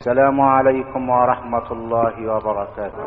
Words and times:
السلام 0.00 0.40
عليكم 0.40 1.10
ورحمة 1.10 1.72
الله 1.72 2.14
وبركاته. 2.32 3.04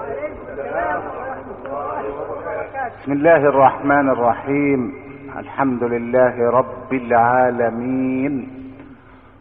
بسم 3.01 3.11
الله 3.11 3.35
الرحمن 3.35 4.09
الرحيم. 4.09 4.93
الحمد 5.37 5.83
لله 5.83 6.49
رب 6.49 6.93
العالمين. 6.93 8.49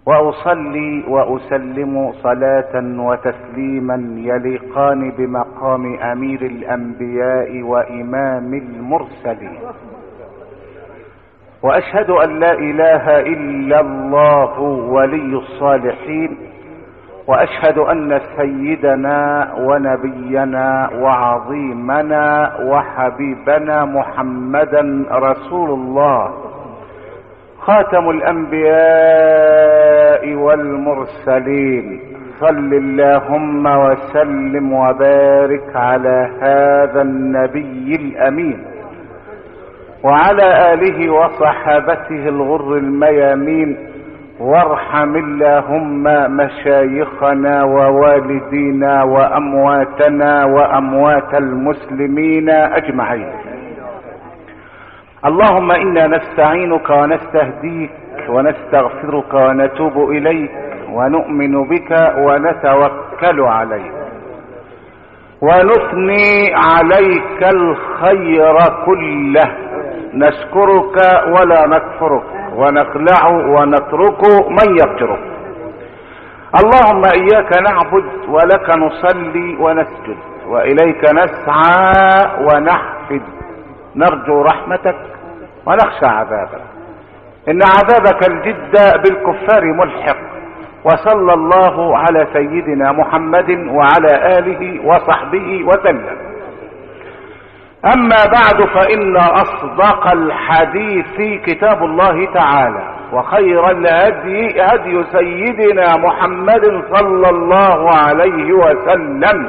وأصلي 0.07 1.05
وأسلم 1.09 2.13
صلاة 2.13 2.75
وتسليما 2.75 3.99
يليقان 4.17 5.11
بمقام 5.11 5.97
أمير 5.97 6.41
الأنبياء 6.47 7.63
وإمام 7.63 8.55
المرسلين. 8.55 9.61
وأشهد 11.63 12.11
أن 12.11 12.31
لا 12.41 12.53
إله 12.53 13.21
إلا 13.21 13.81
الله 13.81 14.61
ولي 14.89 15.37
الصالحين. 15.37 16.52
وأشهد 17.27 17.79
أن 17.79 18.21
سيدنا 18.37 19.49
ونبينا 19.59 20.91
وعظيمنا 21.01 22.53
وحبيبنا 22.63 23.85
محمدا 23.85 25.05
رسول 25.13 25.71
الله. 25.71 26.31
خاتم 27.61 28.11
الأنبياء 28.11 28.75
والمرسلين. 30.35 32.01
صل 32.41 32.75
اللهم 32.75 33.67
وسلم 33.67 34.73
وبارك 34.73 35.77
على 35.77 36.31
هذا 36.41 37.03
النبي 37.03 37.95
الأمين. 37.95 38.65
وعلى 40.05 40.75
آله 40.75 41.11
وصحابته 41.11 42.29
الغر 42.29 42.77
الميامين. 42.77 43.77
وارحم 44.43 45.17
اللهم 45.17 46.03
مشايخنا 46.37 47.65
ووالدينا 47.65 49.03
وأمواتنا 49.03 50.45
وأموات 50.45 51.35
المسلمين 51.35 52.51
أجمعين. 52.51 53.33
اللهم 55.25 55.73
إنا 55.73 56.07
نستعينك 56.07 56.91
ونستهديك 56.91 57.91
ونستغفرك 58.29 59.35
ونتوب 59.35 60.11
إليك 60.11 60.51
ونؤمن 60.93 61.69
بك 61.69 62.15
ونتوكل 62.19 63.41
عليك. 63.41 63.93
ونثني 65.43 66.55
عليك 66.55 67.43
الخير 67.43 68.57
كله. 68.87 69.49
نشكرك 70.15 70.97
ولا 71.29 71.67
نكفرك. 71.67 72.42
ونخلع 72.57 73.29
ونترك 73.29 74.23
من 74.49 74.77
يفجرك 74.77 75.23
اللهم 76.61 77.03
إياك 77.15 77.63
نعبد 77.63 78.05
ولك 78.29 78.77
نصلي 78.79 79.57
ونسجد 79.61 80.17
وإليك 80.47 81.05
نسعى 81.15 82.29
ونحفد. 82.41 83.23
نرجو 83.97 84.43
رحمتك 84.43 84.97
ونخشى 85.67 86.07
عذابك. 86.07 86.61
إن 87.49 87.61
عذابك 87.63 88.29
الجد 88.29 88.75
بالكفار 89.03 89.65
ملحق. 89.65 90.17
وصلى 90.85 91.33
الله 91.35 91.99
على 91.99 92.27
سيدنا 92.33 92.93
محمد 92.93 93.51
وعلى 93.51 94.39
آله 94.39 94.87
وصحبه 94.87 95.65
وسلم. 95.65 96.32
أما 97.85 98.17
بعد 98.33 98.65
فإن 98.75 99.17
أصدق 99.17 100.07
الحديث 100.07 101.41
كتاب 101.47 101.85
الله 101.85 102.33
تعالى 102.35 102.89
وخير 103.13 103.71
الهدي 103.71 104.63
هدي 104.63 105.05
سيدنا 105.13 105.97
محمد 105.97 106.83
صلى 106.95 107.29
الله 107.31 107.91
عليه 107.95 108.53
وسلم 108.53 109.49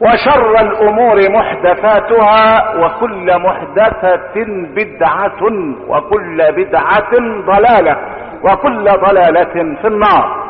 وشر 0.00 0.60
الأمور 0.60 1.30
محدثاتها 1.30 2.76
وكل 2.76 3.38
محدثة 3.38 4.34
بدعة 4.76 5.42
وكل 5.88 6.52
بدعة 6.52 7.10
ضلالة 7.46 7.96
وكل 8.42 8.84
ضلالة 8.84 9.76
في 9.82 9.86
النار. 9.86 10.40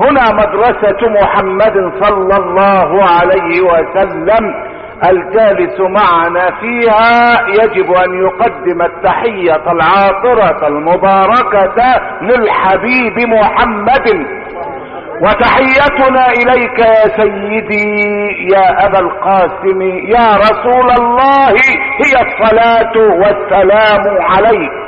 هنا 0.00 0.32
مدرسة 0.32 1.08
محمد 1.08 1.92
صلى 2.00 2.36
الله 2.36 3.02
عليه 3.04 3.60
وسلم 3.60 4.54
الجالس 5.04 5.80
معنا 5.80 6.50
فيها 6.60 7.46
يجب 7.48 7.92
أن 7.92 8.14
يقدم 8.14 8.82
التحية 8.82 9.72
العاطرة 9.72 10.68
المباركة 10.68 12.00
للحبيب 12.22 13.18
محمد. 13.18 14.26
وتحيتنا 15.20 16.26
إليك 16.30 16.78
يا 16.78 17.16
سيدي 17.16 18.02
يا 18.54 18.86
أبا 18.86 18.98
القاسم. 18.98 19.82
يا 19.82 20.36
رسول 20.36 20.90
الله 20.90 21.48
هي 22.02 22.14
الصلاة 22.26 22.92
والسلام 22.96 24.22
عليك. 24.22 24.87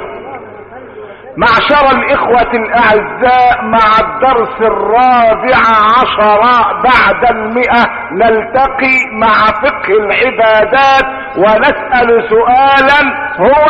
معشر 1.41 1.99
الإخوة 1.99 2.51
الأعزاء 2.55 3.65
مع 3.65 3.99
الدرس 4.01 4.61
الرابع 4.61 5.57
عشر 5.97 6.41
بعد 6.85 7.31
المئة 7.31 7.83
نلتقي 8.13 8.97
مع 9.21 9.37
فقه 9.63 9.95
العبادات 10.01 11.05
ونسأل 11.37 12.29
سؤالا 12.29 13.01
هو 13.41 13.67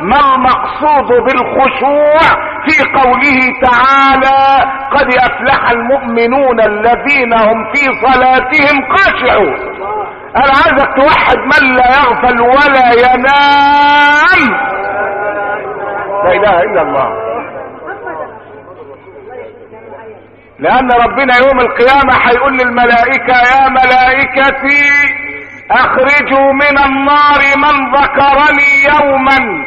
ما 0.00 0.34
المقصود 0.34 1.24
بالخشوع؟ 1.24 2.52
في 2.68 2.82
قوله 3.00 3.40
تعالى 3.62 4.70
قد 4.90 5.06
أفلح 5.14 5.70
المؤمنون 5.70 6.60
الذين 6.60 7.32
هم 7.32 7.72
في 7.72 8.06
صلاتهم 8.06 8.96
خاشعون 8.96 9.56
أنا 10.36 10.52
عايزك 10.64 10.88
توحد 10.96 11.38
من 11.38 11.74
لا 11.76 11.86
يغفل 11.86 12.40
ولا 12.40 12.92
ينام. 12.92 14.72
لا 16.24 16.32
إله 16.32 16.62
إلا 16.62 16.82
الله. 16.82 17.32
لأن 20.58 20.90
ربنا 20.92 21.34
يوم 21.46 21.60
القيامة 21.60 22.14
هيقول 22.24 22.58
للملائكة 22.58 23.34
يا 23.34 23.68
ملائكتي 23.68 24.84
أخرجوا 25.70 26.52
من 26.52 26.78
النار 26.86 27.40
من 27.56 27.94
ذكرني 27.94 28.70
يوما 28.92 29.64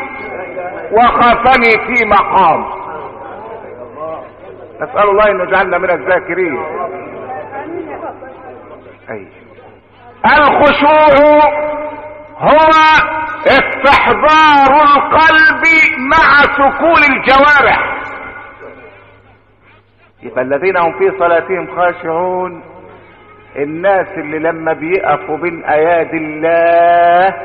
وخافني 0.92 1.72
في 1.88 2.06
مقام. 2.06 2.66
نسأل 4.81 5.10
الله 5.10 5.31
أن 5.31 5.40
يجعلنا 5.40 5.78
من 5.78 5.90
الذاكرين. 5.92 6.66
أي. 9.10 9.28
الخشوع 10.25 11.42
هو 12.38 12.70
استحضار 13.48 14.84
القلب 14.84 15.64
مع 15.98 16.42
سكون 16.42 17.04
الجوارح. 17.14 17.96
يبقى 20.24 20.42
الذين 20.42 20.78
هم 20.78 20.98
في 21.00 21.12
صلاتهم 21.20 21.68
خاشعون 21.76 22.64
الناس 23.56 24.08
اللي 24.18 24.40
لما 24.40 24.74
بيقفوا 24.74 25.38
بين 25.38 25.64
أيادي 25.66 26.18
الله 26.18 27.36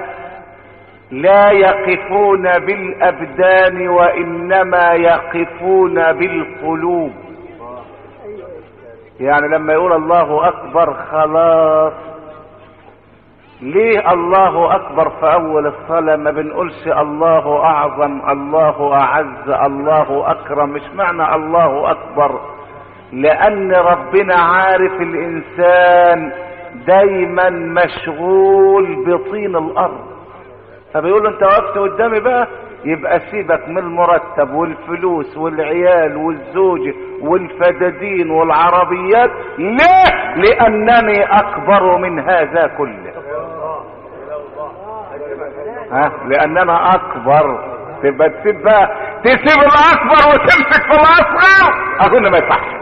لا 1.11 1.51
يقفون 1.51 2.43
بالأبدان 2.59 3.89
وإنما 3.89 4.93
يقفون 4.93 6.13
بالقلوب. 6.13 7.13
يعني 9.21 9.49
لما 9.49 9.73
يقول 9.73 9.93
الله 9.93 10.49
أكبر 10.49 10.95
خلاص. 11.11 12.10
ليه 13.63 14.13
الله 14.13 14.75
أكبر 14.75 15.11
في 15.11 15.33
أول 15.33 15.67
الصلاة 15.67 16.17
ما 16.17 16.31
بنقولش 16.31 16.87
الله 16.87 17.65
أعظم 17.65 18.21
الله 18.31 18.95
أعز 18.95 19.49
الله 19.67 20.31
أكرم؟ 20.31 20.69
مش 20.71 20.83
معنى 20.95 21.35
الله 21.35 21.91
أكبر. 21.91 22.41
لأن 23.13 23.73
ربنا 23.73 24.35
عارف 24.35 24.93
الإنسان 25.01 26.33
دايما 26.87 27.51
مشغول 27.51 29.05
بطين 29.07 29.57
الأرض. 29.57 30.01
فبيقول 30.95 31.27
أنت 31.27 31.43
وقفت 31.43 31.79
قدامي 31.79 32.21
بقى؟ 32.21 32.47
يبقى 32.85 33.21
سيبك 33.21 33.69
من 33.69 33.79
المرتب 33.79 34.55
والفلوس 34.55 35.37
والعيال 35.37 36.17
والزوجة 36.17 36.95
والفدادين 37.23 38.31
والعربيات. 38.31 39.31
ليه؟ 39.59 40.35
لأنني 40.37 41.25
أكبر 41.25 41.99
من 41.99 42.19
هذا 42.19 42.67
كله. 42.79 43.20
ها؟ 45.93 46.13
لاننا 46.27 46.95
أكبر. 46.95 47.59
تبقى 48.03 48.31
تسيب 48.31 48.63
بقى 48.63 48.91
تسيب 49.25 49.59
الأكبر 49.63 50.29
وتمسك 50.31 50.83
في 50.83 50.95
الأصغر. 50.95 51.75
أظن 52.01 52.31
ما 52.31 52.39
يصحش 52.39 52.81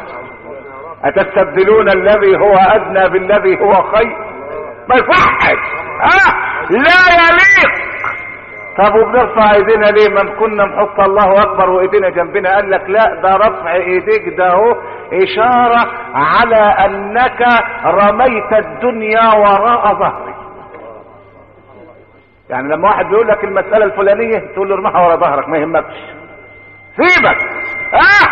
أتستبدلون 1.04 1.88
الذي 1.88 2.36
هو 2.36 2.54
أدنى 2.56 3.08
بالذي 3.08 3.60
هو 3.60 3.82
خير؟ 3.82 4.16
ما 4.88 4.94
يصحش. 4.94 5.58
ها؟ 6.02 6.34
لا 6.70 7.00
يليق. 7.28 7.88
طب 8.78 8.94
وبنرفع 8.94 9.54
إيدينا 9.54 9.86
ليه؟ 9.86 10.08
ما 10.08 10.30
كنا 10.40 10.64
نحط 10.64 11.00
الله 11.00 11.42
أكبر 11.42 11.70
وإيدينا 11.70 12.08
جنبنا. 12.08 12.54
قال 12.54 12.70
لك 12.70 12.84
لا 12.90 13.14
ده 13.22 13.36
رفع 13.36 13.72
إيديك 13.74 14.28
ده 14.38 14.52
اهو 14.52 14.76
إشارة 15.12 15.90
على 16.14 16.56
أنك 16.86 17.46
رميت 17.84 18.52
الدنيا 18.52 19.34
وراء 19.34 19.94
ظهرك 19.94 20.27
يعني 22.50 22.68
لما 22.74 22.88
واحد 22.88 23.06
بيقول 23.06 23.28
لك 23.28 23.44
المسألة 23.44 23.84
الفلانية 23.84 24.38
تقول 24.54 24.68
له 24.68 24.74
ارمحها 24.74 25.06
ورا 25.06 25.16
ظهرك 25.16 25.48
ما 25.48 25.58
يهمكش. 25.58 25.94
سيبك! 26.96 27.36
آه 27.94 28.28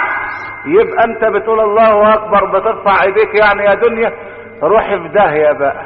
يبقى 0.66 1.04
انت 1.04 1.24
بتقول 1.24 1.60
الله 1.60 2.14
أكبر 2.14 2.44
بترفع 2.58 3.02
ايديك 3.02 3.34
يعني 3.34 3.64
يا 3.64 3.74
دنيا. 3.74 4.12
روح 4.62 4.88
في 4.94 5.08
داهية 5.08 5.52
بقى. 5.52 5.82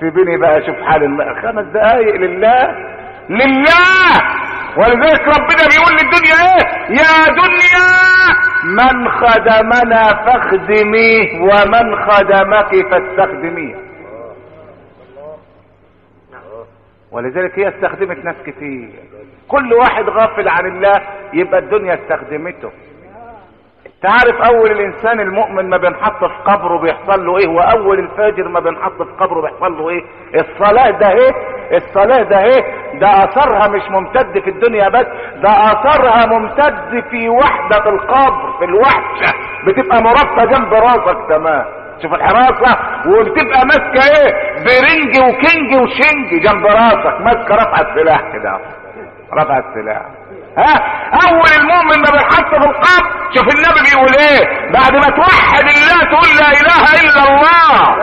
سيبيني 0.00 0.36
بقى 0.36 0.58
أشوف 0.58 0.76
حال 0.82 1.02
الله 1.04 1.40
خمس 1.42 1.64
دقايق 1.64 2.14
لله 2.16 2.74
لله! 3.30 4.14
ولذلك 4.76 5.20
ربنا 5.20 5.64
بيقول 5.70 5.92
للدنيا 5.92 6.34
إيه؟ 6.44 6.64
يا 6.90 7.34
دنيا! 7.34 7.94
من 8.64 9.08
خدمنا 9.10 10.06
فاخدميه 10.06 11.40
ومن 11.40 11.96
خدمك 12.06 12.88
فاستخدميه. 12.90 13.74
ولذلك 17.14 17.58
هي 17.58 17.68
استخدمت 17.68 18.24
ناس 18.24 18.36
كتير. 18.46 18.88
كل 19.48 19.72
واحد 19.74 20.08
غافل 20.08 20.48
عن 20.48 20.66
الله 20.66 21.00
يبقى 21.32 21.58
الدنيا 21.60 21.94
استخدمته. 21.94 22.70
تعرف 24.02 24.42
أول 24.42 24.70
الإنسان 24.70 25.20
المؤمن 25.20 25.68
ما 25.70 25.76
بينحط 25.76 26.24
في 26.24 26.34
قبره 26.44 26.78
بيحصل 26.78 27.26
له 27.26 27.38
إيه؟ 27.38 27.48
واول 27.48 27.98
الفاجر 27.98 28.48
ما 28.48 28.60
بينحط 28.60 29.02
في 29.02 29.12
قبره 29.20 29.40
بيحصل 29.40 29.78
له 29.78 29.88
إيه؟ 29.90 30.04
الصلاة 30.34 30.90
ده 30.90 31.10
إيه؟ 31.12 31.30
الصلاة 31.76 32.22
ده 32.22 32.44
إيه؟ 32.44 32.64
ده 33.00 33.24
اثرها 33.24 33.68
مش 33.68 33.82
ممتد 33.90 34.38
في 34.38 34.50
الدنيا 34.50 34.88
بس 34.88 35.06
ده 35.42 35.50
اثرها 35.50 36.26
ممتد 36.26 37.04
في 37.10 37.28
وحدة 37.28 37.88
القبر 37.90 38.52
في 38.58 38.64
الوحشة. 38.64 39.34
بتبقى 39.66 40.02
مربطة 40.02 40.44
جنب 40.44 40.74
راسك 40.74 41.18
تمام. 41.28 41.64
شوف 42.02 42.14
الحراسة 42.14 42.78
وبتبقى 43.06 43.66
ماسكة 43.66 44.16
إيه؟ 44.16 44.32
برنج 44.64 45.18
وكنج 45.18 45.74
وشنج 45.82 46.42
جنب 46.42 46.66
راسك 46.66 47.20
ماسكة 47.20 47.54
رفع 47.54 47.80
السلاح 47.80 48.20
كده. 48.32 48.60
رفع 49.34 49.58
السلاح. 49.58 50.02
ها؟ 50.58 50.74
أول 51.28 51.48
المؤمن 51.60 52.02
ما 52.02 52.10
بيحط 52.10 52.48
في 52.48 52.56
القبر 52.56 53.10
شوف 53.34 53.54
النبي 53.54 53.80
بيقول 53.90 54.14
إيه؟ 54.14 54.70
بعد 54.72 54.94
ما 54.94 55.16
توحد 55.16 55.64
الله 55.64 56.04
تقول 56.04 56.36
لا 56.38 56.48
إله 56.60 56.84
إلا 57.02 57.22
الله. 57.28 57.96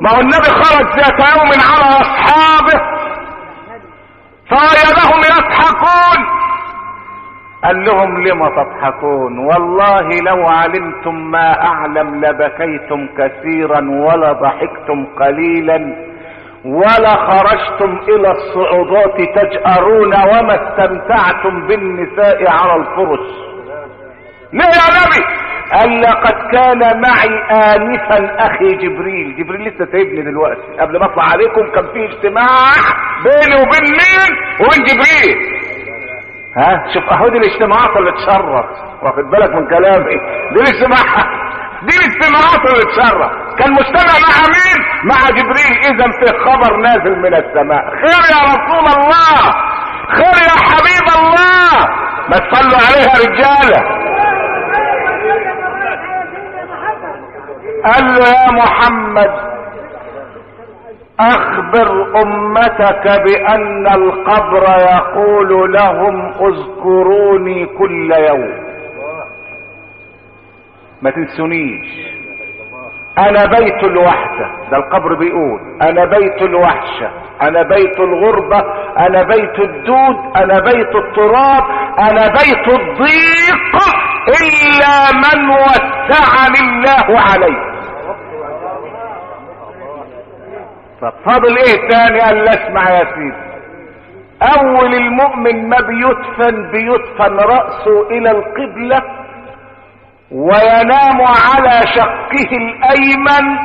ما 0.00 0.10
هو 0.10 0.20
النبي 0.20 0.44
خرج 0.62 0.86
ذات 1.00 1.36
يوم 1.36 1.48
على 1.48 2.00
أصحابه 2.00 2.80
فوجدهم 4.50 5.18
يضحكون. 5.18 6.26
قال 7.64 7.84
لهم 7.84 8.22
لم 8.22 8.48
تضحكون؟ 8.48 9.38
والله 9.38 10.08
لو 10.22 10.46
علمتم 10.48 11.30
ما 11.30 11.62
أعلم 11.66 12.24
لبكيتم 12.24 13.08
كثيرا 13.18 13.80
ولضحكتم 13.90 15.06
قليلا 15.20 15.96
ولا 16.64 17.14
خرجتم 17.16 17.98
إلى 18.08 18.30
الصعودات 18.30 19.16
تجأرون 19.38 20.14
وما 20.14 20.54
استمتعتم 20.54 21.66
بالنساء 21.66 22.50
على 22.50 22.76
الفرش 22.76 23.28
ليه 24.52 24.64
يا 24.64 24.90
نبي! 24.96 25.24
قال 25.72 26.00
لقد 26.00 26.34
كان 26.52 27.00
معي 27.00 27.42
آنفا 27.50 28.46
أخي 28.46 28.74
جبريل. 28.74 29.36
جبريل 29.36 29.68
لسه 29.68 29.92
سايبني 29.92 30.22
دلوقتي. 30.22 30.60
قبل 30.80 30.98
ما 30.98 31.04
أطلع 31.06 31.24
عليكم 31.24 31.70
كان 31.70 31.84
في 31.92 32.04
اجتماع 32.04 32.46
بيني 33.24 33.54
وبين 33.54 33.90
مين؟ 33.90 34.32
وبين 34.60 34.84
جبريل؟ 34.84 35.60
ها؟ 36.56 36.84
شوف 36.94 37.04
أهو 37.12 37.28
دي 37.28 37.38
الاجتماعات 37.38 37.96
اللي 37.96 38.12
تشرف 38.12 38.66
واخد 39.02 39.24
بالك 39.30 39.50
من 39.54 39.68
كلامي؟ 39.68 40.14
دي 40.54 40.60
الاجتماعات 40.60 41.26
دي 41.82 41.96
الاجتماعات 41.96 42.66
اللي 42.70 42.84
تشرف 42.92 43.30
كان 43.58 43.72
مجتمع 43.72 44.14
مع 44.28 44.36
مين؟ 44.54 44.78
مع 45.04 45.16
جبريل. 45.30 45.78
اذا 45.84 46.04
في 46.10 46.38
خبر 46.44 46.76
نازل 46.76 47.18
من 47.18 47.34
السماء. 47.34 47.84
خير 47.90 48.22
يا 48.34 48.42
رسول 48.42 48.86
الله. 49.00 49.52
خير 50.08 50.42
يا 50.44 50.56
حبيب 50.68 51.08
الله. 51.18 51.88
ما 52.28 52.36
تصلوا 52.38 52.78
عليها 52.86 53.12
رجاله. 53.24 54.00
قال 57.84 58.04
له 58.14 58.28
يا 58.28 58.50
محمد 58.52 59.49
أخبر 61.20 62.20
أمتك 62.22 63.22
بأن 63.24 63.86
القبر 63.86 64.62
يقول 64.68 65.72
لهم 65.72 66.32
اذكروني 66.40 67.66
كل 67.66 68.12
يوم. 68.12 68.70
ما 71.02 71.10
تنسونيش. 71.10 71.88
أنا 73.18 73.46
بيت 73.46 73.84
الوحدة 73.84 74.50
ده 74.70 74.76
القبر 74.76 75.14
بيقول. 75.14 75.60
أنا 75.82 76.04
بيت 76.04 76.42
الوحشة. 76.42 77.10
أنا 77.42 77.62
بيت 77.62 78.00
الغربة. 78.00 78.58
أنا 78.98 79.22
بيت 79.22 79.58
الدود. 79.58 80.16
أنا 80.36 80.60
بيت 80.60 80.94
التراب. 80.94 81.64
أنا 81.98 82.26
بيت 82.26 82.68
الضيق. 82.80 83.76
إلا 84.28 85.12
من 85.16 85.50
وسعني 85.50 86.58
الله 86.60 87.20
عليه. 87.20 87.69
ففضل 91.00 91.56
إيه 91.58 91.88
تاني 91.88 92.20
قال 92.20 92.36
لا 92.44 92.50
اسمع 92.50 92.90
يا 92.90 93.04
سيدي. 93.04 93.50
أول 94.58 94.94
المؤمن 94.94 95.68
ما 95.68 95.76
بيدفن 95.76 96.70
بيدفن 96.70 97.36
رأسه 97.36 98.10
إلى 98.10 98.30
القبلة 98.30 99.02
وينام 100.30 101.20
على 101.22 101.80
شقه 101.94 102.56
الأيمن 102.56 103.58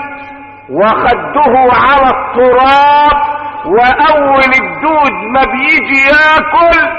وخده 0.70 1.54
على 1.72 2.08
التراب 2.08 3.22
وأول 3.66 4.52
الدود 4.64 5.12
ما 5.12 5.42
بيجي 5.44 6.02
ياكل. 6.08 6.90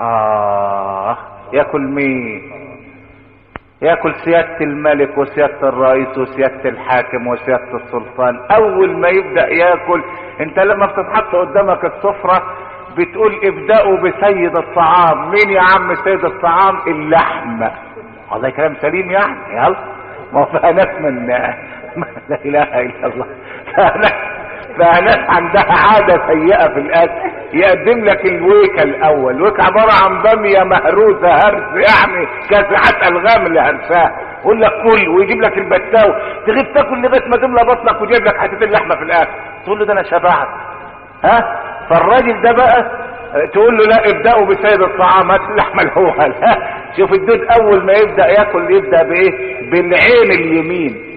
آه 0.00 1.16
ياكل 1.52 1.80
مين؟ 1.80 2.53
ياكل 3.82 4.14
سيادة 4.14 4.60
الملك 4.60 5.18
وسيادة 5.18 5.68
الرئيس 5.68 6.18
وسيادة 6.18 6.68
الحاكم 6.70 7.26
وسيادة 7.26 7.76
السلطان. 7.76 8.40
أول 8.50 8.96
ما 8.96 9.08
يبدأ 9.08 9.48
ياكل 9.48 10.02
أنت 10.40 10.58
لما 10.58 10.86
بتتحط 10.86 11.34
قدامك 11.34 11.84
السفرة 11.84 12.42
بتقول 12.96 13.40
ابدأوا 13.44 13.96
بسيد 13.96 14.56
الطعام. 14.56 15.30
مين 15.30 15.50
يا 15.50 15.60
عم 15.62 15.94
سيد 15.94 16.24
الطعام؟ 16.24 16.76
اللحمة 16.86 17.70
والله 18.32 18.50
كلام 18.50 18.74
سليم 18.82 19.10
يعني 19.10 19.36
يلا. 19.56 19.76
ما 20.32 20.72
ناس 20.72 21.00
من 21.00 21.26
لا 22.28 22.38
إله 22.44 22.80
إلا 22.80 23.06
الله. 23.06 23.26
ناس 24.78 24.94
فيها 24.94 25.00
ناس 25.00 25.18
عندها 25.28 25.72
عادة 25.72 26.26
سيئة 26.26 26.68
في 26.68 26.80
الأكل 26.80 27.30
يقدم 27.52 28.04
لك 28.04 28.26
الويكة 28.26 28.82
الأول. 28.82 29.34
الويكة 29.36 29.62
عبارة 29.62 29.92
عن 30.04 30.22
بامية 30.22 30.62
مهروسة 30.62 31.28
هرس 31.28 31.88
يعني 31.88 32.26
كاسعات 32.50 33.12
ألغام 33.12 33.46
اللي 33.46 33.60
هرساها. 33.60 34.12
يقول 34.40 34.60
لك 34.60 34.70
كل 34.82 35.08
ويجيب 35.08 35.42
لك 35.42 35.58
البتاو. 35.58 36.12
تغيب 36.46 36.74
تاكل 36.74 37.02
لغاية 37.02 37.28
ما 37.28 37.36
تملى 37.36 37.64
بطنك 37.64 38.00
ويجيب 38.00 38.24
لك 38.24 38.36
حتتين 38.36 38.70
لحمه 38.70 38.96
في 38.96 39.02
الآخر. 39.02 39.30
تقول 39.64 39.78
له 39.78 39.84
ده 39.86 39.92
أنا 39.92 40.02
شبعت. 40.02 40.48
ها؟ 41.24 41.60
فالراجل 41.90 42.42
ده 42.42 42.52
بقى 42.52 42.90
تقول 43.52 43.78
له 43.78 43.84
لا 43.84 44.10
ابدأوا 44.10 44.46
بسيد 44.46 44.82
الطعام 44.82 45.30
هات 45.30 45.40
اللحمة 45.40 45.82
الأول. 45.82 46.34
شوف 46.98 47.12
الدود 47.12 47.40
أول 47.60 47.84
ما 47.84 47.92
يبدأ 47.92 48.26
ياكل 48.26 48.74
يبدأ 48.76 49.02
بإيه؟ 49.02 49.70
بالعين 49.70 50.30
اليمين. 50.30 51.13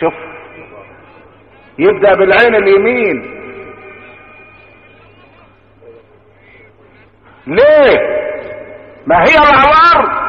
شوف. 0.00 0.14
يبدأ 1.78 2.14
بالعين 2.14 2.54
اليمين. 2.54 3.40
ليه؟ 7.46 7.98
ما 9.06 9.22
هي 9.22 9.34
العوار؟ 9.38 10.20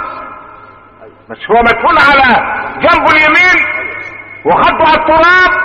مش 1.30 1.50
هو 1.52 1.60
مدفون 1.62 1.96
على 2.10 2.62
جنبه 2.76 3.12
اليمين 3.12 3.68
وخده 4.46 4.84
على 4.86 4.98
التراب. 5.02 5.62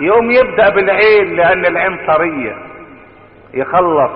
يقوم 0.00 0.30
يبدأ 0.30 0.68
بالعين 0.68 1.36
لأن 1.36 1.66
العين 1.66 2.06
طرية. 2.06 2.56
يخلص 3.54 4.10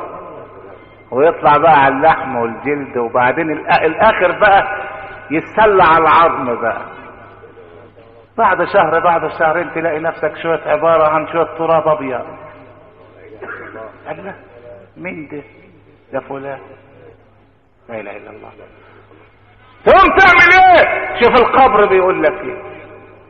ويطلع 1.10 1.56
بقى 1.56 1.84
على 1.84 1.94
اللحم 1.94 2.36
والجلد 2.36 2.96
وبعدين 2.96 3.50
الآخر 3.84 4.38
بقى 4.40 4.84
يتسلى 5.30 5.82
على 5.82 5.98
العظم 5.98 6.60
بقى. 6.60 6.93
بعد 8.38 8.64
شهر 8.64 9.00
بعد 9.00 9.30
شهرين 9.38 9.74
تلاقي 9.74 9.98
نفسك 10.00 10.36
شوية 10.42 10.60
عبارة 10.66 11.08
عن 11.08 11.26
شوية 11.32 11.48
تراب 11.58 11.88
أبيض. 11.88 12.24
الله 14.10 14.34
مين 14.96 15.28
ده؟ 15.28 15.42
ده 16.12 16.20
فلان. 16.20 16.58
لا 17.88 18.00
إله 18.00 18.16
إلا 18.16 18.30
الله. 18.30 18.50
تقوم 19.84 20.16
تعمل 20.18 20.50
إيه؟ 20.64 21.14
شوف 21.20 21.34
القبر 21.40 21.86
بيقول 21.86 22.22
لك 22.22 22.32
إيه. 22.40 22.62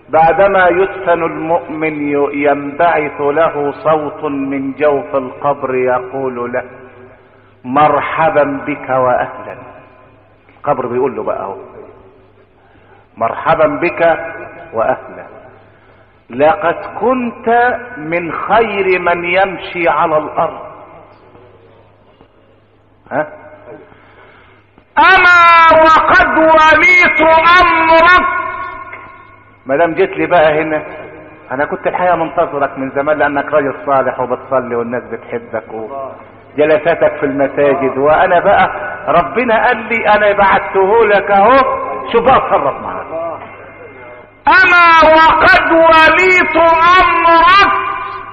بعدما 0.08 0.68
يدفن 0.68 1.22
المؤمن 1.22 2.08
ينبعث 2.34 3.20
له 3.20 3.72
صوت 3.72 4.24
من 4.24 4.72
جوف 4.72 5.14
القبر 5.16 5.74
يقول 5.74 6.52
له 6.52 6.64
مرحبا 7.64 8.42
بك 8.66 8.88
واهلا. 8.88 9.56
القبر 10.58 10.86
بيقول 10.86 11.16
له 11.16 11.22
بقى 11.22 11.40
أهو. 11.42 11.56
مرحبا 13.16 13.66
بك 13.66 14.02
وأهلا. 14.74 15.26
لقد 16.30 16.76
كنت 17.00 17.76
من 17.96 18.32
خير 18.32 18.98
من 19.00 19.24
يمشي 19.24 19.88
على 19.88 20.18
الأرض. 20.18 20.60
ها؟ 23.12 23.26
أما 24.98 25.80
وقد 25.82 26.28
وليت 26.38 27.20
أمرك. 27.60 28.26
ما 29.66 29.76
دام 29.76 29.94
جيت 29.94 30.10
لي 30.10 30.26
بقى 30.26 30.62
هنا 30.62 30.82
أنا 31.50 31.64
كنت 31.64 31.86
الحقيقة 31.86 32.16
منتظرك 32.16 32.78
من 32.78 32.90
زمان 32.90 33.18
لأنك 33.18 33.44
راجل 33.44 33.74
صالح 33.86 34.20
وبتصلي 34.20 34.74
والناس 34.76 35.02
بتحبك 35.02 35.64
وجلساتك 35.72 37.16
في 37.20 37.26
المساجد. 37.26 37.98
وأنا 37.98 38.40
بقى 38.40 38.70
ربنا 39.08 39.66
قال 39.66 39.76
لي 39.76 40.08
أنا 40.08 40.32
بعته 40.32 41.04
لك 41.06 41.30
أهو. 41.30 41.84
شوف 42.12 42.22
بقى 42.24 42.36
اتصرف 42.36 42.80
معاك. 42.82 43.06
اما 44.48 45.10
وقد 45.14 45.72
وليت 45.72 46.56
امرك 46.56 47.72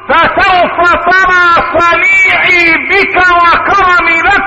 فسوف 0.09 0.91
ترى 0.91 1.45
صنيعي 1.79 2.87
بك 2.89 3.15
وكرمي 3.17 4.21
لك. 4.21 4.43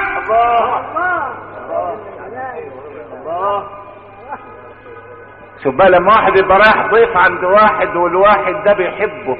شوف 5.65 5.75
بقى 5.75 5.91
لما 5.91 6.13
واحد 6.15 6.37
يبقى 6.37 6.59
رايح 6.59 6.87
ضيف 6.93 7.17
عند 7.17 7.45
واحد 7.45 7.97
والواحد 7.97 8.55
ده 8.65 8.73
بيحبه. 8.73 9.39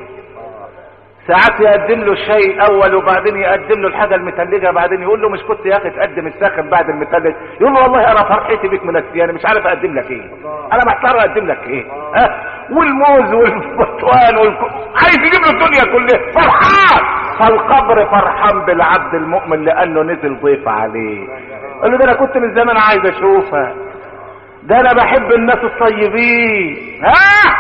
ساعات 1.29 1.61
يقدم 1.61 2.01
له 2.01 2.13
الشاي 2.13 2.51
الأول 2.55 2.95
وبعدين 2.95 3.37
يقدم 3.37 3.81
له 3.81 3.89
الحاجة 3.89 4.15
المتلجة 4.15 4.71
بعدين 4.71 5.03
يقول 5.03 5.23
له 5.23 5.29
مش 5.29 5.41
كنت 5.41 5.67
يا 5.67 5.77
أخي 5.77 5.91
تقدم 5.91 6.27
الساخن 6.27 6.71
بعد 6.71 6.89
المتلج. 6.89 7.35
يقول 7.61 7.75
له 7.75 7.83
والله 7.83 8.13
أنا 8.13 8.23
فرحتي 8.23 8.69
بيك 8.69 8.85
من 8.85 8.97
أنا 8.97 9.33
مش 9.33 9.47
عارف 9.47 9.67
أقدم 9.67 9.95
لك 9.95 10.11
إيه. 10.11 10.31
أنا 10.73 10.85
محتار 10.87 11.19
أقدم 11.21 11.47
لك 11.47 11.59
إيه. 11.67 11.85
والموز 12.71 13.33
والبرتقال 13.35 14.39
والك... 14.39 14.59
عايز 14.97 15.19
يجيب 15.19 15.43
له 15.45 15.51
الدنيا 15.51 15.85
كلها. 15.93 16.33
فرحان! 16.33 17.05
فالقبر 17.39 18.07
فرحان 18.07 18.65
بالعبد 18.65 19.15
المؤمن 19.15 19.65
لأنه 19.65 20.03
نزل 20.03 20.41
ضيف 20.43 20.69
عليه. 20.69 21.29
قال 21.83 21.91
له 21.93 21.99
ده 21.99 22.05
أنا 22.05 22.15
كنت 22.15 22.37
من 22.37 22.55
زمان 22.55 22.77
عايز 22.77 23.07
اشوفك 23.07 23.75
ده 24.63 24.81
أنا 24.81 24.93
بحب 24.93 25.33
الناس 25.33 25.59
الطيبين. 25.65 27.01
ها؟ 27.05 27.55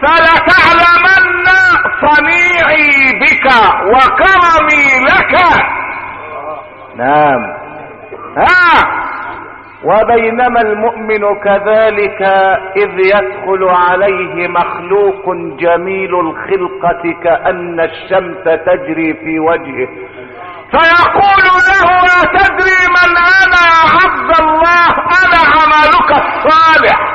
فلتعلمن 0.00 1.42
صنيعي 2.00 3.12
بك 3.20 3.46
وكرمي 3.86 4.86
لك. 5.04 5.62
نعم. 6.96 7.52
ها. 8.36 9.02
وبينما 9.84 10.60
المؤمن 10.60 11.40
كذلك 11.44 12.22
إذ 12.76 12.90
يدخل 12.98 13.68
عليه 13.68 14.48
مخلوق 14.48 15.34
جميل 15.58 16.20
الخلقة 16.20 17.02
كأن 17.24 17.80
الشمس 17.80 18.44
تجري 18.44 19.14
في 19.14 19.38
وجهه. 19.38 19.88
فيقول 20.70 21.38
له 21.44 21.90
لا 21.90 22.40
تدري 22.40 22.82
من 22.88 23.16
أنا 23.16 23.62
يا 23.72 23.82
عبد 24.02 24.40
الله 24.40 24.88
أنا 25.22 25.40
عملك 25.54 26.10
الصالح. 26.10 27.12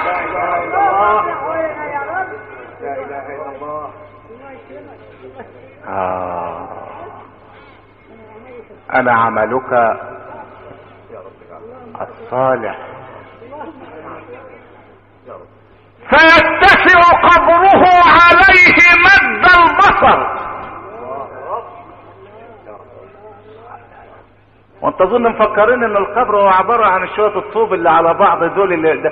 آه. 5.87 6.67
أنا 8.93 9.11
عملك 9.13 9.97
الصالح 12.01 12.77
فيتسع 16.09 17.01
قبره 17.29 17.83
عليه 18.21 18.77
مد 19.05 19.45
البصر 19.59 20.47
وانت 24.81 25.01
اظن 25.01 25.21
مفكرين 25.29 25.83
إن 25.83 25.97
القبر 25.97 26.37
هو 26.41 26.47
عبارة 26.47 26.85
عن 26.85 27.07
شوية 27.15 27.37
الطوب 27.37 27.73
اللي 27.73 27.89
على 27.89 28.13
بعض 28.13 28.43
دول 28.43 28.73
اللي 28.73 29.11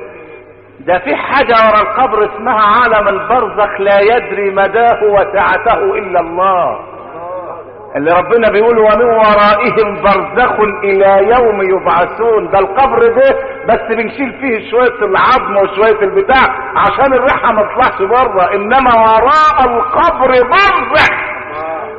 ده, 0.85 0.99
في 0.99 1.15
حاجة 1.15 1.53
ورا 1.53 1.81
القبر 1.81 2.25
اسمها 2.25 2.61
عالم 2.63 3.07
البرزخ 3.07 3.79
لا 3.79 3.99
يدري 3.99 4.51
مداه 4.51 5.03
وسعته 5.03 5.73
إلا 5.97 6.19
الله. 6.19 6.79
اللي 7.95 8.11
ربنا 8.11 8.49
بيقول 8.49 8.79
ومن 8.79 9.05
ورائهم 9.05 10.01
برزخ 10.03 10.59
إلى 10.83 11.29
يوم 11.35 11.61
يبعثون. 11.61 12.51
ده 12.51 12.59
القبر 12.59 12.99
ده 13.07 13.35
بس 13.67 13.79
بنشيل 13.89 14.33
فيه 14.41 14.71
شوية 14.71 14.99
العظم 15.01 15.57
وشوية 15.57 16.01
البتاع 16.01 16.55
عشان 16.75 17.13
الريحة 17.13 17.51
ما 17.51 17.61
تطلعش 17.63 18.01
بره. 18.01 18.53
إنما 18.53 18.93
وراء 18.95 19.63
القبر 19.65 20.27
برزخ. 20.27 21.09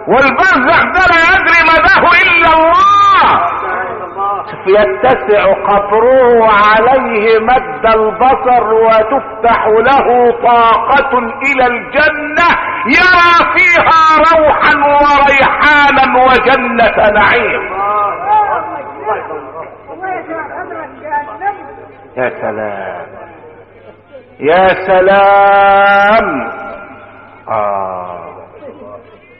والبرزخ 0.09 0.83
ده 0.85 1.02
لا 1.12 1.21
يدري 1.35 1.61
مداه 1.73 2.11
إلا 2.23 2.55
الله. 2.55 3.56
يتسع 4.67 5.53
قبره 5.53 6.45
عليه 6.50 7.38
مد 7.38 7.87
البصر 7.87 8.73
وتفتح 8.75 9.67
له 9.67 10.31
طاقة 10.43 11.19
إلى 11.19 11.67
الجنة 11.67 12.49
يرى 12.87 13.55
فيها 13.57 14.03
روحا 14.33 14.75
وريحانا 14.76 16.25
وجنة 16.25 17.11
نعيم. 17.11 17.76
يا 22.17 22.31
سلام. 22.31 23.07
يا 24.41 24.69
سلام. 24.87 26.50
آه. 27.49 28.37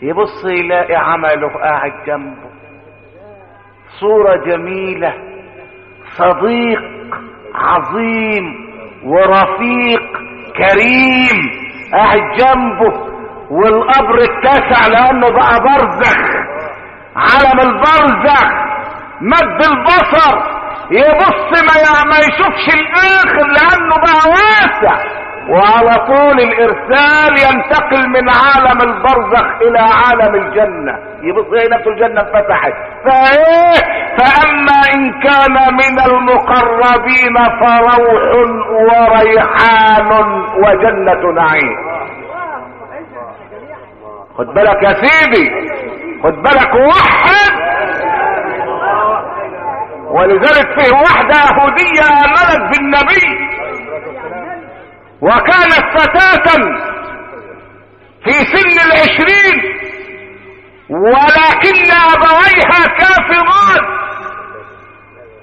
يبص 0.03 0.45
يلاقي 0.45 0.95
عمله 0.95 1.49
قاعد 1.59 1.93
جنبه. 2.07 2.46
صورة 4.01 4.37
جميلة 4.37 5.15
صديق 6.17 6.81
عظيم 7.55 8.55
ورفيق 9.05 10.03
كريم 10.57 11.51
قاعد 11.93 12.21
جنبه 12.39 13.07
والقبر 13.51 14.25
اتسع 14.25 14.87
لأنه 14.89 15.31
بقى 15.31 15.61
برزخ 15.61 16.19
علم 17.17 17.61
البرزخ 17.61 18.45
مد 19.21 19.65
البصر 19.71 20.57
يبص 20.91 21.63
ما, 21.63 22.05
ما 22.05 22.17
يشوفش 22.19 22.75
الآخر 22.75 23.47
لأنه 23.47 23.97
بقى 23.97 24.31
واسع. 24.31 25.03
وعلى 25.49 25.95
طول 26.07 26.41
الإرسال 26.41 27.33
ينتقل 27.33 28.09
من 28.09 28.29
عالم 28.31 28.81
البرزخ 28.83 29.47
إلى 29.63 29.79
عالم 29.79 30.35
الجنة. 30.35 30.99
يبص 31.23 31.47
هي 31.59 31.69
نفس 31.69 31.87
الجنة 31.87 32.21
اتفتحت 32.21 32.73
فإيه؟ 33.05 34.07
فأما 34.19 34.81
إن 34.95 35.21
كان 35.21 35.75
من 35.75 36.01
المقربين 36.13 37.35
فروح 37.61 38.35
وريحان 38.71 40.11
وجنة 40.57 41.33
نعيم. 41.33 41.77
خد 44.39 44.47
بالك 44.47 44.83
يا 44.83 44.95
سيدي. 44.95 45.51
خد 46.23 46.35
بالك 46.43 46.75
وحد 46.75 47.57
ولذلك 50.11 50.81
فيه 50.81 50.95
واحدة 50.97 51.39
يهودية 51.39 52.05
آمنت 52.25 52.77
بالنبي. 52.77 53.46
وكانت 55.23 55.99
فتاة 55.99 56.57
في 58.25 58.33
سن 58.33 58.87
العشرين 58.87 59.77
ولكن 60.91 61.91
أبويها 62.15 62.97
كافران. 62.99 63.85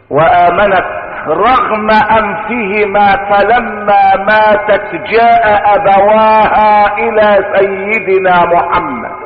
وآمنت 0.10 0.86
رغم 1.28 1.90
أنفهما 1.92 3.16
فلما 3.30 4.16
ماتت 4.16 4.96
جاء 5.12 5.76
أبواها 5.76 6.98
إلى 6.98 7.38
سيدنا 7.58 8.46
محمد. 8.46 9.23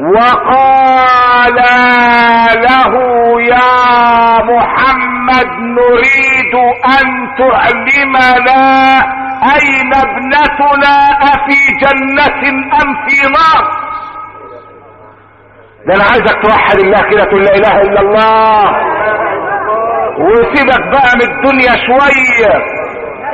وقال 0.00 1.54
له 2.68 2.92
يا 3.42 4.42
محمد 4.44 5.48
نريد 5.58 6.54
أن 6.86 7.06
تعلمنا 7.38 8.62
أين 9.42 9.92
ابنتنا 9.94 11.10
أفي 11.22 11.60
جنة 11.82 12.48
أم 12.82 12.88
في 13.08 13.22
نار؟ 13.26 13.64
ده 15.86 15.94
أنا 15.94 16.04
عايزك 16.04 16.42
توحد 16.42 16.78
الله 16.78 17.02
كده 17.10 17.24
تقول 17.24 17.44
لا 17.44 17.54
إله 17.56 17.80
إلا 17.80 18.00
الله. 18.00 18.62
وسيبك 20.18 20.80
بقى 20.92 21.12
من 21.16 21.22
الدنيا 21.30 21.72
شوية. 21.86 22.62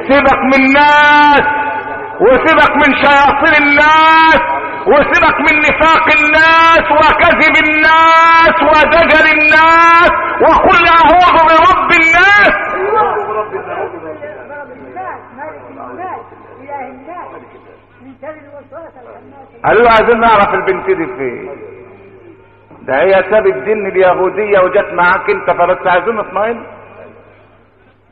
سيبك 0.09 0.39
من 0.45 0.55
الناس. 0.55 1.43
وسيبك 2.21 2.77
من 2.77 2.95
شياطين 2.97 3.63
الناس. 3.63 4.41
وسيبك 4.87 5.37
من 5.41 5.59
نفاق 5.59 6.07
الناس 6.19 6.87
وكذب 6.93 7.65
الناس 7.65 8.57
ودجل 8.63 9.27
الناس 9.39 10.11
وقل 10.43 10.87
أعوذ 10.89 11.37
برب 11.49 11.91
الناس. 12.01 12.55
قالوا 19.65 19.83
له 19.83 19.91
عايزين 19.91 20.21
نعرف 20.21 20.55
البنت 20.55 20.87
دي 20.87 21.07
فين 21.07 21.51
ده 22.83 23.03
هي 23.03 23.13
ساب 23.31 23.47
الدين 23.47 23.87
اليهودية 23.87 24.59
وجت 24.61 24.93
معاك 24.93 25.31
انت 25.31 25.51
فبس 25.51 25.87
عايزين 25.87 26.15
نطمئن. 26.15 26.67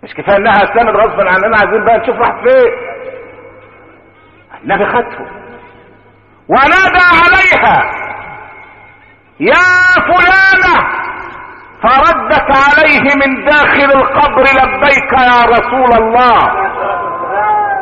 مش 0.03 0.15
كفاية 0.15 0.37
إنها 0.37 0.53
اسلمت 0.53 0.97
غصبا 0.97 1.31
عننا 1.31 1.57
عايزين 1.57 1.85
بقى 1.85 1.99
نشوف 1.99 2.17
راح 2.17 2.43
فين 2.43 2.73
النبي 4.65 4.87
خدته 4.87 5.27
ونادى 6.53 7.05
عليها 7.23 7.83
يا 9.41 9.69
فلانة 10.09 10.77
فردت 11.83 12.49
عليه 12.51 13.15
من 13.15 13.45
داخل 13.45 13.93
القبر 14.01 14.43
لبيك 14.43 15.13
يا 15.13 15.43
رسول 15.43 15.93
الله. 16.03 16.39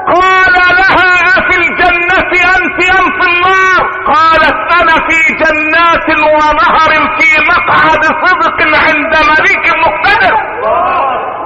قال 0.07 0.55
لها 0.79 1.13
أفي 1.39 1.57
الجنة 1.59 2.31
أنت 2.57 2.81
أم 2.99 3.21
في 3.21 3.29
النار؟ 3.31 3.83
قالت 4.07 4.59
أنا 4.81 5.09
في 5.09 5.33
جنات 5.33 6.09
ونهر 6.19 7.19
في 7.19 7.29
مقعد 7.49 8.05
صدق 8.27 8.59
عند 8.89 9.15
مليك 9.31 9.67
مقتدر. 9.87 10.37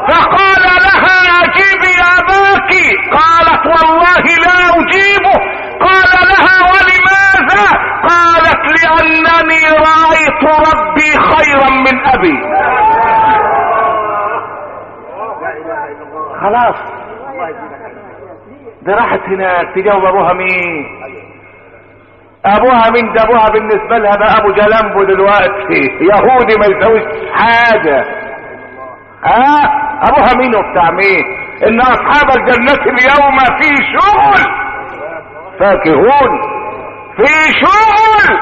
فقال 0.09 0.63
لها 0.63 1.43
أجيبي 1.45 1.95
أباك. 2.19 2.73
قالت 3.13 3.67
والله 3.67 4.25
لا 4.47 4.59
أجيبه. 4.81 5.37
قال 5.81 6.29
لها 6.29 6.57
ولماذا 7.35 7.71
قالت 8.03 8.85
لأنني 8.85 9.63
رأيت 9.79 10.43
ربي 10.45 11.11
خيرا 11.31 11.71
من 11.71 12.07
أبي. 12.07 12.39
خلاص. 16.41 16.77
دي 18.83 18.93
راحت 18.93 19.21
هناك 19.29 19.75
تجاوب 19.75 20.05
أبوها 20.05 20.33
مين؟ 20.33 20.87
أبوها 22.47 22.91
مين 22.91 23.13
ده 23.13 23.23
أبوها 23.23 23.51
بالنسبة 23.53 23.99
لها 23.99 24.17
بقى 24.17 24.39
أبو 24.41 24.53
جلامبو 24.53 25.05
دلوقتي 25.05 25.81
يهودي 26.01 26.55
ما 26.59 26.67
يسويش 26.67 27.03
حاجة. 27.33 28.05
ها؟ 29.25 29.65
أبوها 30.09 30.35
مين 30.39 30.55
وبتاع 30.55 30.91
مين؟ 30.91 31.25
إن 31.69 31.81
أصحاب 31.81 32.37
الجنة 32.39 32.83
اليوم 32.83 33.39
في 33.61 33.75
شغل 33.93 34.55
فاكهون. 35.61 36.54
في 37.17 37.53
شغل. 37.61 38.39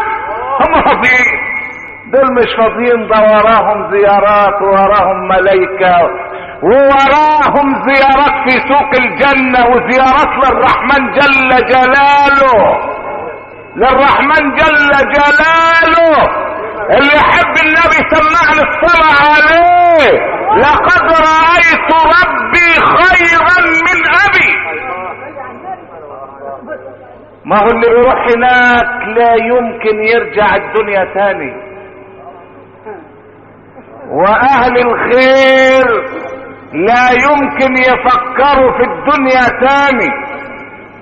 هم 0.61 0.82
فاضيين 0.82 1.42
دول 2.12 2.35
مش 2.35 2.48
فاضيين 2.58 3.08
ده 3.08 3.20
وراهم 3.20 3.90
زيارات 3.92 4.62
وراهم 4.62 5.28
ملايكه 5.28 5.96
ووراهم 6.62 7.82
زيارات 7.88 8.35
في 8.48 8.61
سوق 8.68 8.90
الجنة 8.98 9.66
وزيارات 9.66 10.28
للرحمن 10.44 11.12
جل 11.12 11.66
جلاله. 11.66 12.78
للرحمن 13.76 14.54
جل 14.54 14.90
جلاله. 15.12 16.28
اللي 16.90 17.14
يحب 17.14 17.54
النبي 17.64 18.00
سمعني 18.14 18.61
الصلاة 18.68 19.32
عليه. 19.32 20.18
لقد 20.56 21.02
رأيت 21.12 21.90
ربي 22.16 22.70
خيرا 22.96 23.61
من 23.66 23.98
أبي. 24.26 24.51
ما 27.44 27.59
هو 27.59 27.66
اللي 27.66 27.87
بيروح 27.88 28.26
هناك 28.37 29.16
لا 29.16 29.35
يمكن 29.35 30.02
يرجع 30.02 30.57
الدنيا 30.57 31.05
تاني. 31.14 31.52
وأهل 34.11 34.78
الخير 34.78 35.87
لا 36.72 37.11
يمكن 37.12 37.76
يفكروا 37.76 38.72
في 38.72 38.83
الدنيا 38.90 39.44
تاني. 39.62 40.11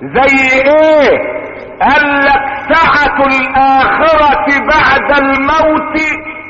زي 0.01 0.61
إيه؟ 0.61 1.41
قال 1.81 2.19
لك 2.25 2.43
سعة 2.73 3.17
الآخرة 3.27 4.45
بعد 4.67 5.19
الموت 5.23 5.97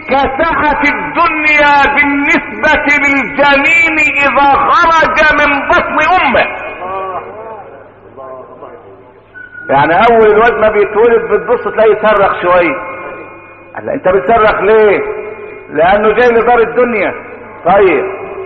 كسعة 0.10 0.82
الدنيا 0.82 1.96
بالنسبة 1.96 2.84
للجنين 2.98 3.98
إذا 4.22 4.52
خرج 4.54 5.18
من 5.40 5.68
بطن 5.70 5.98
أمه. 6.22 6.71
يعني 9.72 9.94
أول 9.94 10.32
الواد 10.32 10.54
ما 10.54 10.70
بيتولد 10.70 11.32
بتبص 11.32 11.64
تلاقيه 11.74 11.92
يصرخ 11.92 12.42
شوية 12.42 12.76
قال 13.76 13.90
أنت 13.90 14.08
بتصرخ 14.08 14.62
ليه؟ 14.62 15.00
لأنه 15.70 16.14
جاي 16.14 16.30
لدار 16.30 16.60
الدنيا. 16.60 17.12
طيب 17.66 18.04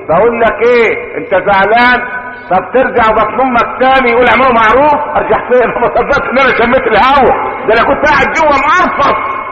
بقول 0.10 0.42
لك 0.42 0.54
إيه؟ 0.68 1.18
أنت 1.18 1.30
زعلان؟ 1.32 2.08
طب 2.52 2.72
ترجع 2.74 3.12
بطن 3.12 3.42
أمك 3.42 3.80
تاني 3.80 4.12
يقول 4.12 4.26
اعملوا 4.28 4.54
معروف. 4.62 5.16
أرجع 5.18 5.38
فين 5.50 5.82
ما 5.82 5.88
صدقت 5.88 6.22
إن 6.30 6.38
أنا 6.38 6.50
شميت 6.58 6.88
الهوا. 6.88 7.56
ده 7.68 7.74
أنا 7.74 7.84
كنت 7.88 8.10
قاعد 8.10 8.28
جوه 8.38 8.50
مقرفص 8.50 9.46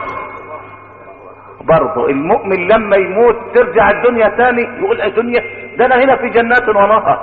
برضه 1.60 2.08
المؤمن 2.10 2.68
لما 2.68 2.96
يموت 2.96 3.36
ترجع 3.54 3.90
الدنيا 3.90 4.28
تاني 4.28 4.62
يقول 4.62 5.00
إيه 5.00 5.14
دنيا 5.14 5.40
ده 5.78 5.86
أنا 5.86 6.04
هنا 6.04 6.16
في 6.16 6.28
جنات 6.28 6.68
ونهر 6.68 7.20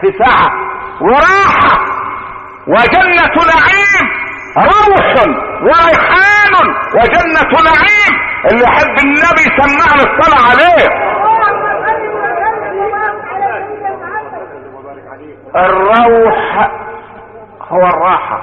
في 0.00 0.12
سعة 0.12 0.50
وراحة. 1.00 1.84
وجنة 2.66 3.34
نعيم 3.54 4.04
روح 4.56 5.14
وريحان. 5.62 6.34
وجنة 6.94 7.50
نعيم 7.64 8.14
اللي 8.50 8.64
يحب 8.64 8.96
النبي 9.04 9.44
سمعنا 9.56 10.02
الصلاة 10.12 10.42
عليه. 10.50 11.04
الروح 15.56 16.70
هو 17.68 17.86
الراحة 17.86 18.40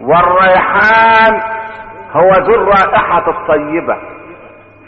والريحان 0.00 1.40
هو 2.12 2.30
ذو 2.30 2.54
الرائحة 2.54 3.24
الطيبة. 3.28 3.96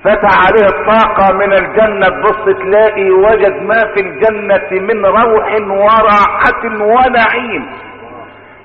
فتح 0.04 0.46
عليه 0.46 0.66
الطاقة 0.68 1.32
من 1.32 1.52
الجنة 1.52 2.08
تبص 2.08 2.44
تلاقي 2.44 3.10
وجد 3.10 3.62
ما 3.62 3.94
في 3.94 4.00
الجنة 4.00 4.70
من 4.70 5.06
روح 5.06 5.52
وراحة 5.70 6.64
ونعيم. 6.64 7.87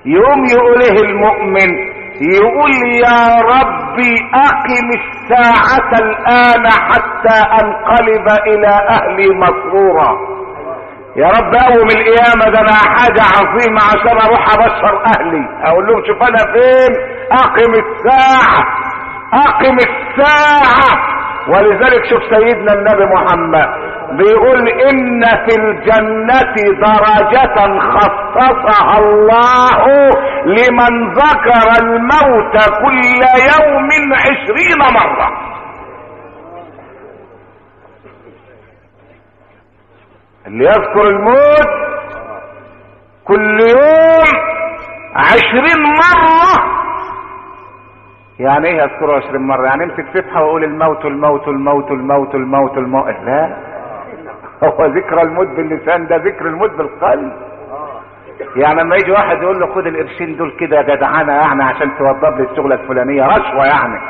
يقوم 0.06 0.44
يقوله 0.44 1.00
المؤمن 1.10 1.70
يقول 2.20 2.72
يا 3.04 3.40
ربي 3.40 4.14
أقم 4.34 4.88
الساعة 5.00 5.90
الآن 6.02 6.66
حتى 6.70 7.38
أنقلب 7.62 8.28
إلى 8.46 8.68
أهلي 8.68 9.28
مسرورا 9.34 10.34
يا 11.16 11.26
رب 11.28 11.54
قوم 11.54 11.86
القيامة 11.88 12.52
ده 12.52 12.60
أنا 12.60 12.72
حاجة 12.96 13.22
عظيمة 13.36 13.80
عشان 13.82 14.18
أروح 14.28 14.54
أبشر 14.54 15.02
أهلي. 15.06 15.48
أقول 15.64 15.86
لهم 15.86 16.02
شوف 16.06 16.22
أنا 16.22 16.38
فين؟ 16.38 16.92
أقم 17.32 17.72
الساعة 17.74 18.64
أقم 19.32 19.76
الساعة. 19.76 21.14
ولذلك 21.48 22.04
شوف 22.10 22.22
سيدنا 22.36 22.72
النبي 22.72 23.04
محمد 23.04 23.68
بيقول 24.16 24.68
إن 24.68 25.20
في 25.26 25.56
الجنة 25.60 26.54
درجة 26.80 27.78
خصصها 27.80 28.98
الله 28.98 30.10
لمن 30.46 31.12
ذكر 31.12 31.82
الموت 31.82 32.56
كل 32.84 33.22
يوم 33.50 33.88
عشرين 34.14 34.78
مرة. 34.94 35.54
اللي 40.46 40.64
يذكر 40.64 41.08
الموت 41.08 41.68
كل 43.24 43.60
يوم 43.60 44.40
عشرين 45.14 45.82
مرة. 45.82 46.74
يعني 48.40 48.68
إيه 48.68 48.84
اذكره 48.84 49.16
عشرين 49.16 49.42
مرة؟ 49.46 49.66
يعني 49.66 49.84
امسك 49.84 50.06
فتحة 50.14 50.42
واقول 50.42 50.64
الموت 50.64 51.04
الموت 51.04 51.48
الموت 51.48 51.90
الموت 51.90 52.34
الموت 52.34 52.78
الموت. 52.78 53.06
لا. 53.06 53.73
هو 54.66 54.84
ذكر 54.84 55.22
الموت 55.22 55.46
باللسان 55.48 56.06
ده 56.06 56.16
ذكر 56.16 56.46
الموت 56.46 56.70
بالقلب. 56.70 57.32
يعني 58.56 58.82
لما 58.82 58.96
يجي 58.96 59.12
واحد 59.12 59.42
يقول 59.42 59.60
له 59.60 59.74
خد 59.74 59.86
القرشين 59.86 60.36
دول 60.36 60.56
كده 60.60 60.82
جدعانه 60.82 61.32
يعني 61.32 61.64
عشان 61.64 61.90
توضب 61.98 62.38
لي 62.40 62.50
الشغلة 62.50 62.74
الفلانية 62.74 63.26
رشوة 63.26 63.66
يعني. 63.66 64.00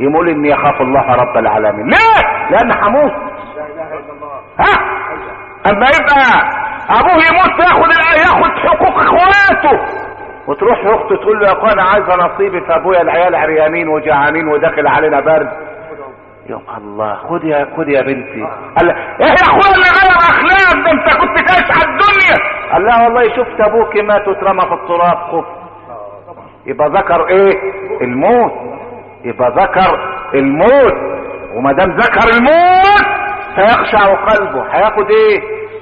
يقول 0.00 0.28
إني 0.28 0.48
يخاف 0.48 0.80
الله 0.80 1.14
رب 1.14 1.36
العالمين. 1.36 1.86
ليه؟ 1.86 2.50
لأن 2.50 2.72
هموت 2.72 3.12
ها؟ 4.58 4.72
أما 5.70 5.86
يبقى 5.98 6.22
أبوه 6.90 7.12
يموت 7.12 7.58
ياخد 7.60 7.90
ياخد 8.18 8.58
حقوق 8.58 8.98
إخواته. 8.98 9.80
وتروح 10.46 10.78
أخته 10.86 11.16
تقول 11.16 11.40
له 11.40 11.46
يا 11.48 11.52
اخويا 11.52 11.72
أنا 11.72 11.82
عايزة 11.82 12.16
نصيبي 12.16 12.60
في 12.60 12.76
أبويا 12.76 13.02
العيال 13.02 13.34
عريانين 13.34 13.88
وجعانين 13.88 14.48
وداخل 14.48 14.86
علينا 14.86 15.20
برد. 15.20 15.48
يوم 16.48 16.62
الله 16.78 17.14
خد 17.16 17.44
يا 17.44 17.66
خد 17.76 17.88
يا 17.88 18.02
بنتي. 18.02 18.42
قال 18.78 18.90
إيه 18.90 19.26
يا 19.26 19.34
اخويا 19.34 19.74
اللي 19.74 19.90
غير 19.98 20.16
أخلاق 20.18 20.84
ده 20.84 20.90
أنت 20.90 21.16
كنت 21.20 21.50
عايش 21.50 21.70
على 21.70 21.92
الدنيا. 21.92 22.36
قال 22.72 22.84
لها 22.84 23.04
والله 23.04 23.22
شفت 23.36 23.60
أبوك 23.60 23.96
مات 23.96 24.28
واترمى 24.28 24.60
في 24.60 24.74
التراب 24.74 25.16
خف. 25.32 25.44
يبقى 26.66 26.88
ذكر 26.88 27.28
إيه؟ 27.28 27.54
الموت. 28.00 28.52
يبقى 29.24 29.50
ذكر 29.50 29.98
الموت. 30.34 30.94
وما 31.54 31.72
دام 31.72 31.90
ذكر 31.90 32.36
الموت 32.38 33.06
سيخشع 33.56 34.14
قلبه. 34.14 34.64
هياخد 34.70 35.10
إيه؟ 35.10 35.40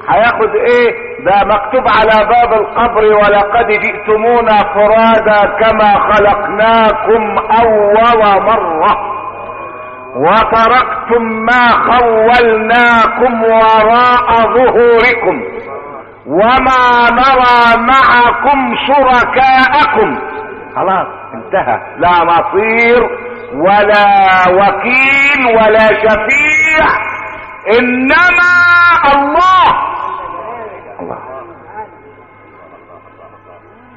هياخد 0.09 0.55
إيه؟ 0.55 1.15
ده 1.25 1.45
مكتوب 1.45 1.85
على 1.89 2.27
باب 2.29 2.61
القبر 2.61 3.05
ولقد 3.05 3.67
جئتمونا 3.67 4.59
فرادا 4.75 5.47
كما 5.61 5.95
خلقناكم 5.95 7.39
أول 7.63 8.43
مرة. 8.43 9.14
وتركتم 10.15 11.23
ما 11.23 11.69
خولناكم 11.69 13.45
وراء 13.45 14.29
ظهوركم 14.55 15.45
وما 16.27 17.11
نرى 17.11 17.87
معكم 17.87 18.75
شركاءكم. 18.87 20.19
خلاص 20.77 21.07
انتهى. 21.35 21.81
لا 21.99 22.25
نصير 22.25 23.03
ولا 23.55 24.07
وكيل 24.49 25.47
ولا 25.47 25.87
شفيع. 25.87 26.87
إنما 27.79 28.53
الله. 29.17 29.69
الله. 31.01 31.19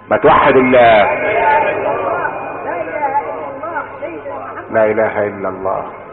ما 0.10 0.18
توحد 0.18 0.56
الله. 0.56 1.04
لا 4.72 4.86
إله 4.86 5.28
إلا 5.28 5.50
الله. 5.50 6.07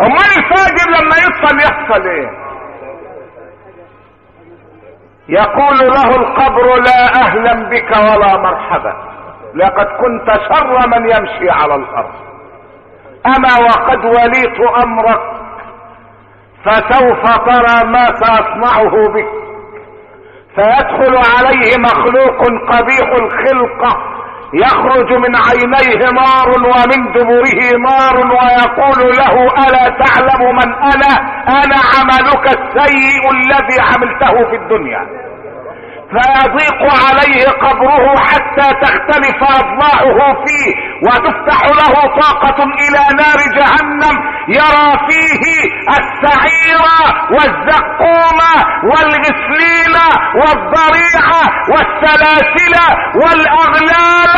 امال 0.00 0.30
الفاجر 0.38 0.88
لما 0.90 1.16
يصل 1.16 1.56
يحصل 1.58 2.08
إيه 2.08 2.44
يقول 5.28 5.78
له 5.78 6.10
القبر 6.10 6.66
لا 6.76 7.22
أهلا 7.26 7.68
بك 7.68 7.90
ولا 7.90 8.36
مرحبا. 8.36 8.94
لقد 9.54 9.86
كنت 9.86 10.40
شر 10.48 10.88
من 10.88 11.10
يمشي 11.10 11.50
على 11.50 11.74
الأرض. 11.74 12.14
أما 13.26 13.64
وقد 13.64 14.04
وليت 14.04 14.60
أمرك 14.84 15.20
فسوف 16.64 17.22
ترى 17.22 17.84
ما 17.88 18.06
سأصنعه 18.06 19.08
بك. 19.08 19.28
فيدخل 20.54 21.16
عليه 21.16 21.78
مخلوق 21.78 22.42
قبيح 22.72 23.08
الخلقة. 23.12 24.13
يخرج 24.54 25.12
من 25.12 25.36
عينيه 25.36 26.10
نار 26.10 26.48
ومن 26.48 27.12
دبره 27.12 27.60
نار 27.88 28.16
ويقول 28.16 29.16
له 29.16 29.34
ألا 29.64 29.88
تعلم 30.04 30.56
من 30.56 30.72
أنا؟ 30.74 31.12
أنا 31.48 31.76
عملك 31.94 32.46
السيء 32.46 33.22
الذي 33.36 33.80
عملته 33.80 34.50
في 34.50 34.56
الدنيا. 34.56 35.06
فيضيق 36.14 36.80
عليه 37.06 37.44
قبره 37.48 38.16
حتى 38.18 38.74
تختلف 38.82 39.42
أضلاعه 39.42 40.44
فيه 40.44 40.74
وتفتح 41.02 41.60
له 41.66 41.94
طاقة 42.20 42.64
إلى 42.64 43.16
نار 43.16 43.38
جهنم 43.58 44.16
يرى 44.48 44.98
فيه 45.08 45.44
السعير 45.88 46.82
والزقوم 47.30 48.40
والغسلين 48.84 49.96
والضريع 50.34 51.26
والسلاسل 51.70 52.74
والأغلال. 53.14 54.34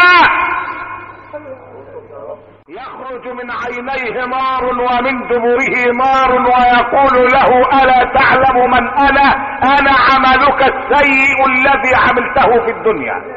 يخرج 2.77 3.29
من 3.29 3.51
عينيه 3.51 4.27
نار 4.27 4.65
ومن 4.65 5.29
دبره 5.29 5.77
نار 6.05 6.33
ويقول 6.33 7.33
له 7.33 7.83
ألا 7.83 8.12
تعلم 8.15 8.71
من 8.71 8.89
أنا؟ 8.89 9.29
أنا 9.79 9.95
عملك 10.11 10.62
السيء 10.62 11.47
الذي 11.47 11.95
عملته 11.95 12.65
في 12.65 12.71
الدنيا. 12.71 13.37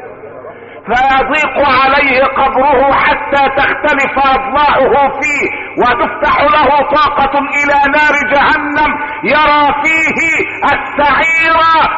فيضيق 0.86 1.68
عليه 1.82 2.24
قبره 2.24 2.92
حتى 2.92 3.48
تختلف 3.56 4.18
أضلاعه 4.18 5.20
فيه 5.20 5.50
وتفتح 5.78 6.42
له 6.42 6.68
طاقة 6.96 7.38
إلى 7.38 7.92
نار 7.92 8.14
جهنم 8.32 8.90
يرى 9.24 9.74
فيه 9.84 10.20
السعير 10.64 11.56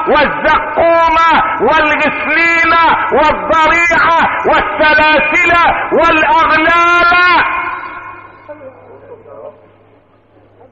والزقوم 0.09 1.17
والغسلين 1.61 2.73
والضريع 3.13 4.03
والسلاسل 4.47 5.53
والأغلال. 5.93 7.02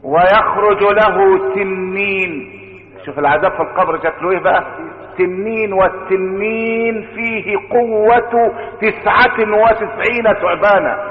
ويخرج 0.04 0.82
له 0.82 1.38
تنين. 1.54 2.60
شوف 3.06 3.18
العذاب 3.18 3.52
في 3.52 3.60
القبر 3.62 3.98
شكله 3.98 4.30
إيه 4.30 4.38
بقى؟ 4.38 4.64
التنين 5.10 5.72
والتنين 5.72 7.08
فيه 7.14 7.56
قوة 7.70 8.52
تسعة 8.80 9.62
وتسعين 9.62 10.34
ثعبانا. 10.42 11.10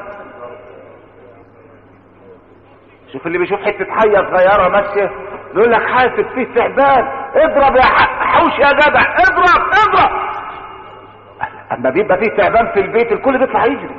شوف 3.13 3.27
اللي 3.27 3.37
بيشوف 3.37 3.59
حتة 3.59 3.85
حية 3.91 4.17
صغيرة 4.31 4.67
ماشية 4.69 5.11
بيقول 5.53 5.71
لك 5.71 5.83
حاسب 5.83 6.25
فيه 6.35 6.47
تعبان 6.55 7.07
اضرب 7.35 7.75
يا 7.75 7.83
حوش 8.19 8.59
يا 8.59 8.71
جدع 8.73 9.01
اضرب 9.19 9.63
اضرب. 9.73 10.19
أما 11.71 11.89
بيبقى 11.89 12.17
فيه 12.17 12.29
تعبان 12.37 12.71
في 12.73 12.79
البيت 12.79 13.11
الكل 13.11 13.37
بيطلع 13.37 13.65
يجري. 13.65 13.95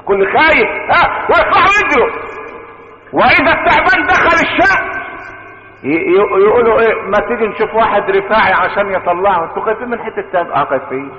الكل 0.00 0.26
خايف. 0.38 0.68
ها 0.90 1.26
ويطلعوا 1.28 1.70
يجروا 1.84 2.25
وإذا 3.16 3.52
التعبان 3.52 4.06
دخل 4.06 4.34
الشقة 4.46 4.96
يقولوا 5.84 6.80
إيه 6.80 7.02
ما 7.02 7.18
تيجي 7.28 7.46
نشوف 7.46 7.74
واحد 7.74 8.10
رفاعي 8.10 8.52
عشان 8.52 8.90
يطلعه. 8.92 9.44
أنتوا 9.44 9.62
خايفين 9.62 9.88
من 9.88 9.98
حتة 10.04 10.18
التعب 10.20 10.50
آه 10.50 10.64
خايفين. 10.64 11.12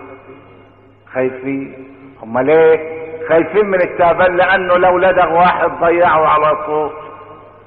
خايفين. 1.13 1.87
أمال 2.23 2.49
إيه؟ 2.49 3.07
خايفين 3.29 3.65
من 3.65 3.81
التعبان 3.81 4.37
لأنه 4.37 4.77
لو 4.77 4.97
لدغ 4.97 5.33
واحد 5.33 5.69
ضيعه 5.81 6.27
على 6.27 6.65
طول. 6.65 6.91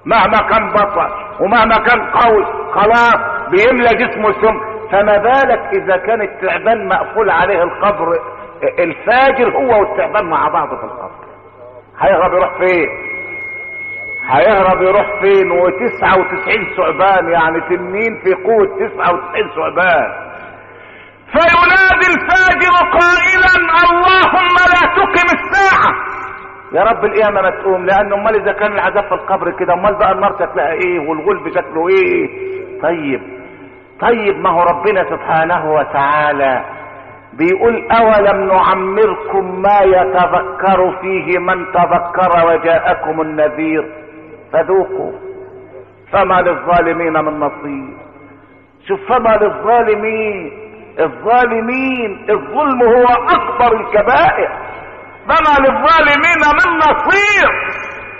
مهما 0.05 0.38
كان 0.38 0.71
بطل 0.71 1.11
ومهما 1.40 1.79
كان 1.79 2.11
قوي 2.11 2.45
خلاص 2.73 3.16
بيملى 3.51 3.95
جسمه 3.95 4.33
سم. 4.33 4.61
فما 4.93 5.16
بالك 5.16 5.61
إذا 5.73 5.97
كان 5.97 6.23
التعبان 6.23 6.88
مقفول 6.88 7.31
عليه 7.31 7.62
القبر 7.62 8.19
الفاجر 8.79 9.57
هو 9.57 9.81
والتعبان 9.81 10.27
مع 10.31 10.49
بعض 10.49 10.69
في 10.69 10.85
القبر. 10.85 11.11
هيهرب 12.01 12.33
يروح 12.33 12.59
فين؟ 12.59 13.10
هيهرب 14.31 14.83
يروح 14.83 15.21
فين؟ 15.21 15.51
وتسعة 15.51 16.19
وتسعين 16.21 16.66
ثعبان 16.77 17.29
يعني 17.33 17.61
تنين 17.61 18.21
في 18.25 18.35
قوة 18.35 18.66
تسعة 18.88 19.14
وتسعين 19.14 19.49
ثعبان. 19.57 20.31
فينادي 21.33 22.07
الفاجر 22.14 22.75
قائلا 22.93 23.55
اللهم 23.85 24.57
لا 24.73 24.95
تقم 24.97 25.29
الساعة. 25.38 25.95
يا 26.73 26.83
رب 26.83 27.05
القيامة 27.05 27.40
ما 27.43 27.51
تقوم 27.51 27.87
لأن 27.87 28.12
أمال 28.12 28.35
إذا 28.43 28.53
كان 28.53 28.73
العذاب 28.73 29.05
في 29.05 29.12
القبر 29.14 29.51
كده 29.51 29.75
أمال 29.75 29.95
بقى 29.99 30.12
النار 30.12 30.33
شكلها 30.38 30.73
إيه؟ 30.73 30.99
والغلب 31.09 31.49
شكله 31.49 31.88
إيه؟ 31.88 32.29
طيب. 32.83 33.21
طيب 34.01 34.37
ما 34.40 34.51
هو 34.51 34.62
ربنا 34.62 35.05
سبحانه 35.11 35.73
وتعالى 35.73 36.64
بيقول 37.33 37.88
أولم 37.90 38.47
نعمركم 38.49 39.62
ما 39.62 39.81
يتذكر 39.83 40.99
فيه 41.01 41.38
من 41.38 41.66
تذكر 41.73 42.47
وجاءكم 42.47 43.21
النذير؟ 43.21 43.85
فذوقوا. 44.53 45.13
فما 46.13 46.41
للظالمين 46.41 47.13
من 47.13 47.41
نصير. 47.41 47.97
شوف 48.89 49.01
فما 49.09 49.37
للظالمين 49.37 50.53
الظالمين 51.01 52.27
الظلم 52.31 52.83
هو 52.83 53.05
أكبر 53.07 53.81
الكبائر. 53.81 54.49
فما 55.29 55.67
للظالمين 55.67 56.43
من 56.59 56.79
نصير. 56.79 57.51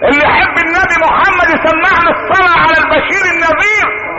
اللي 0.03 0.19
يحب 0.25 0.55
النبي 0.59 0.97
محمد 1.03 1.49
يسمعنا 1.55 2.11
الصلاة 2.11 2.59
على 2.62 2.75
البشير 2.85 3.25
النذير. 3.35 4.11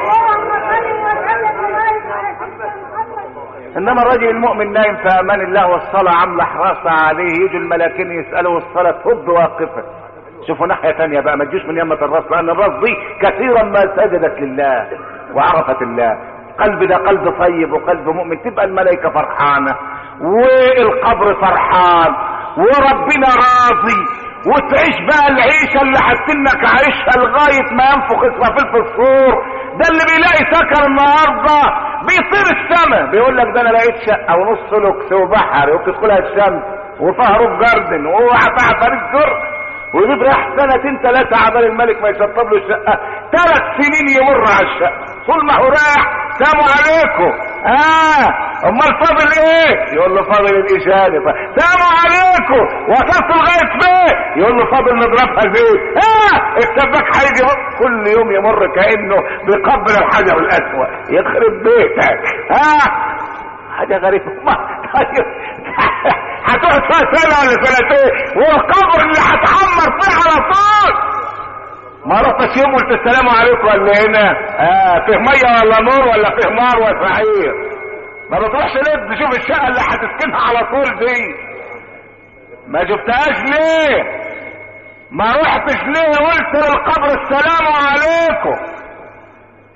إنما 3.77 4.01
الرجل 4.01 4.29
المؤمن 4.29 4.73
نايم 4.73 4.95
في 4.95 5.07
أمان 5.19 5.41
الله 5.41 5.67
والصلاة 5.67 6.11
عاملة 6.11 6.43
حراسة 6.43 6.89
عليه 6.89 7.33
يجوا 7.45 7.59
الملاكين 7.59 8.11
يسألوا 8.11 8.57
الصلاة 8.57 8.91
تفض 8.91 9.27
واقفة. 9.27 9.83
شوفوا 10.47 10.67
ناحية 10.67 10.91
تانية 10.91 11.19
بقى 11.19 11.37
ما 11.37 11.45
تجيش 11.45 11.65
من 11.65 11.77
يمة 11.77 11.95
الراس 11.95 12.23
لأن 12.31 12.49
الراس 12.49 12.83
دي 12.83 12.95
كثيرا 13.21 13.63
ما 13.63 13.79
سجدت 13.95 14.39
لله 14.39 14.87
وعرفت 15.33 15.81
الله. 15.81 16.17
قلب 16.59 16.83
ده 16.83 16.95
قلب 16.95 17.29
طيب 17.39 17.73
وقلب 17.73 18.09
مؤمن 18.09 18.41
تبقى 18.43 18.65
الملائكة 18.65 19.09
فرحانة 19.09 19.75
والقبر 20.21 21.33
فرحان 21.41 22.13
وربنا 22.57 23.27
راضي. 23.27 24.01
وتعيش 24.47 24.95
بقى 25.09 25.27
العيشة 25.33 25.81
اللي 25.81 25.97
حتنك 25.99 26.65
عايشها 26.65 27.17
لغاية 27.23 27.73
ما 27.77 27.83
ينفخ 27.93 28.23
اسرافيل 28.23 28.71
في 28.71 28.77
الصور 28.77 29.33
ده 29.79 29.85
اللي 29.91 30.03
بيلاقي 30.11 30.53
سكر 30.53 30.85
النهاردة 30.87 31.61
بيطير 32.07 32.45
السما. 32.57 33.11
بيقول 33.11 33.37
لك 33.37 33.47
ده 33.55 33.61
أنا 33.61 33.69
لقيت 33.69 33.95
شقة 34.09 34.35
ونص 34.37 34.73
لوكس 34.73 35.11
وبحر 35.13 35.69
وتدخلها 35.69 36.17
الشمس 36.19 36.63
وفيها 36.99 37.37
roof 37.37 37.49
garden 37.59 38.07
فريق 38.79 39.60
ويجيب 39.93 40.21
راح 40.21 40.49
سنتين 40.57 40.99
ثلاثة 41.03 41.37
عبال 41.37 41.65
الملك 41.65 42.01
ما 42.01 42.09
يشطب 42.09 42.47
له 42.51 42.57
الشقة. 42.57 42.99
ثلاث 43.31 43.61
سنين 43.81 44.21
يمر 44.21 44.39
على 44.39 44.67
الشقة. 44.67 45.05
طول 45.27 45.45
ما 45.45 45.53
هو 45.53 45.63
رايح 45.65 46.21
سلام 46.39 46.59
عليكم. 46.75 47.31
آه. 47.65 48.51
أمال 48.69 48.91
فاضل 49.05 49.29
إيه؟ 49.45 49.95
يقول 49.95 50.15
له 50.15 50.23
فاضل 50.23 50.55
الاشارة 50.55 51.33
سلام 51.57 51.81
عليكم. 52.01 52.91
وصلت 52.91 53.29
لغاية 53.35 53.79
فين؟ 53.79 54.41
يقول 54.43 54.57
له 54.57 54.65
فاضل 54.65 54.95
نضربها 54.95 55.53
زيت 55.53 55.81
آه. 55.97 56.57
السباك 56.57 57.05
هيجي 57.15 57.41
كل 57.79 58.07
يوم 58.07 58.31
يمر 58.31 58.67
كأنه 58.75 59.15
بيقبل 59.45 59.91
الحجر 60.03 60.37
الأسود. 60.39 60.87
يخرب 61.09 61.63
بيتك. 61.63 62.51
آه. 62.51 63.11
ما 64.45 64.55
طيب 64.55 64.80
هتقعد 66.45 66.81
فيها 66.91 67.13
سنة 67.13 67.35
ولا 67.39 67.65
سنتين 67.65 68.11
والقبر 68.37 68.99
اللي 69.03 69.19
هتحمر 69.19 69.99
فيه 70.01 70.15
على 70.15 70.37
طول. 70.51 71.11
ما 72.05 72.21
رحتش 72.21 72.57
يوم 72.57 72.75
قلت 72.75 72.91
السلام 73.05 73.29
عليكم 73.29 73.67
ولا 73.67 73.93
هنا. 74.05 74.31
آه 74.59 75.05
فيه 75.05 75.17
مية 75.17 75.61
ولا 75.61 75.81
نور 75.81 76.07
ولا 76.07 76.29
فيه 76.39 76.49
نار 76.49 76.77
وسعير 76.79 77.53
ما 78.29 78.39
بتروحش 78.39 78.73
ليه؟ 78.75 79.15
تشوف 79.15 79.37
الشقة 79.39 79.67
اللي 79.67 79.79
هتسكنها 79.79 80.39
على 80.47 80.59
طول 80.71 80.99
دي. 80.99 81.35
ما 82.67 82.79
شفتهاش 82.87 83.37
ليه؟ 83.51 84.03
ما 85.11 85.25
رحتش 85.35 85.75
ليه؟ 85.83 86.27
قلت 86.27 86.55
للقبر 86.55 87.05
السلام 87.21 87.67
عليكم. 87.85 88.55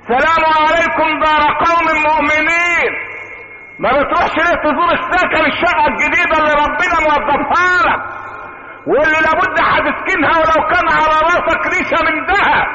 سلام 0.07 0.45
عليكم 0.57 1.19
دار 1.23 1.47
قوم 1.65 1.87
مؤمنين. 2.07 3.14
ما 3.79 3.89
بتروحش 3.89 4.35
ليه 4.37 4.55
تزور 4.63 4.91
السكن 4.93 5.45
الشقة 5.51 5.87
الجديدة 5.87 6.37
اللي 6.37 6.53
ربنا 6.53 6.95
موظفها 7.05 7.83
لك؟ 7.87 8.01
واللي 8.87 9.19
لابد 9.25 9.59
هتسكنها 9.59 10.37
ولو 10.37 10.67
كان 10.67 10.87
على 10.89 11.15
راسك 11.23 11.61
ريشة 11.67 12.03
من 12.03 12.25
ذهب. 12.25 12.67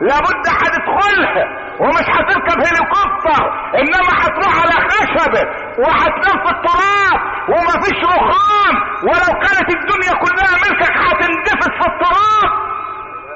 لابد 0.00 0.46
هتدخلها 0.48 1.44
ومش 1.80 2.06
هتركب 2.16 2.58
هليكوبتر 2.60 3.42
إنما 3.78 4.12
هتروح 4.22 4.62
على 4.62 4.88
خشبة 4.88 5.42
وهتنام 5.78 6.46
في 6.46 6.50
التراب 6.50 7.20
ومفيش 7.48 8.04
رخام. 8.04 8.74
ولو 9.02 9.38
كانت 9.40 9.68
الدنيا 9.76 10.12
كلها 10.24 10.52
ملكك 10.64 10.96
هتندفس 10.96 11.68
في 11.68 11.86
التراب. 11.88 12.50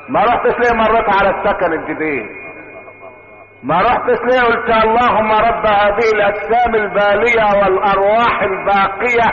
ما 0.09 0.25
رحتش 0.25 0.59
ليه 0.59 0.73
مريت 0.77 1.09
على 1.09 1.31
السكن 1.31 1.73
الجديد؟ 1.73 2.48
ما 3.63 3.81
رحتش 3.83 4.19
ليه 4.25 4.41
قلت 4.43 4.85
اللهم 4.85 5.33
رب 5.33 5.67
هذه 5.67 6.09
الأجسام 6.15 6.75
البالية 6.75 7.45
والأرواح 7.63 8.43
الباقية 8.43 9.29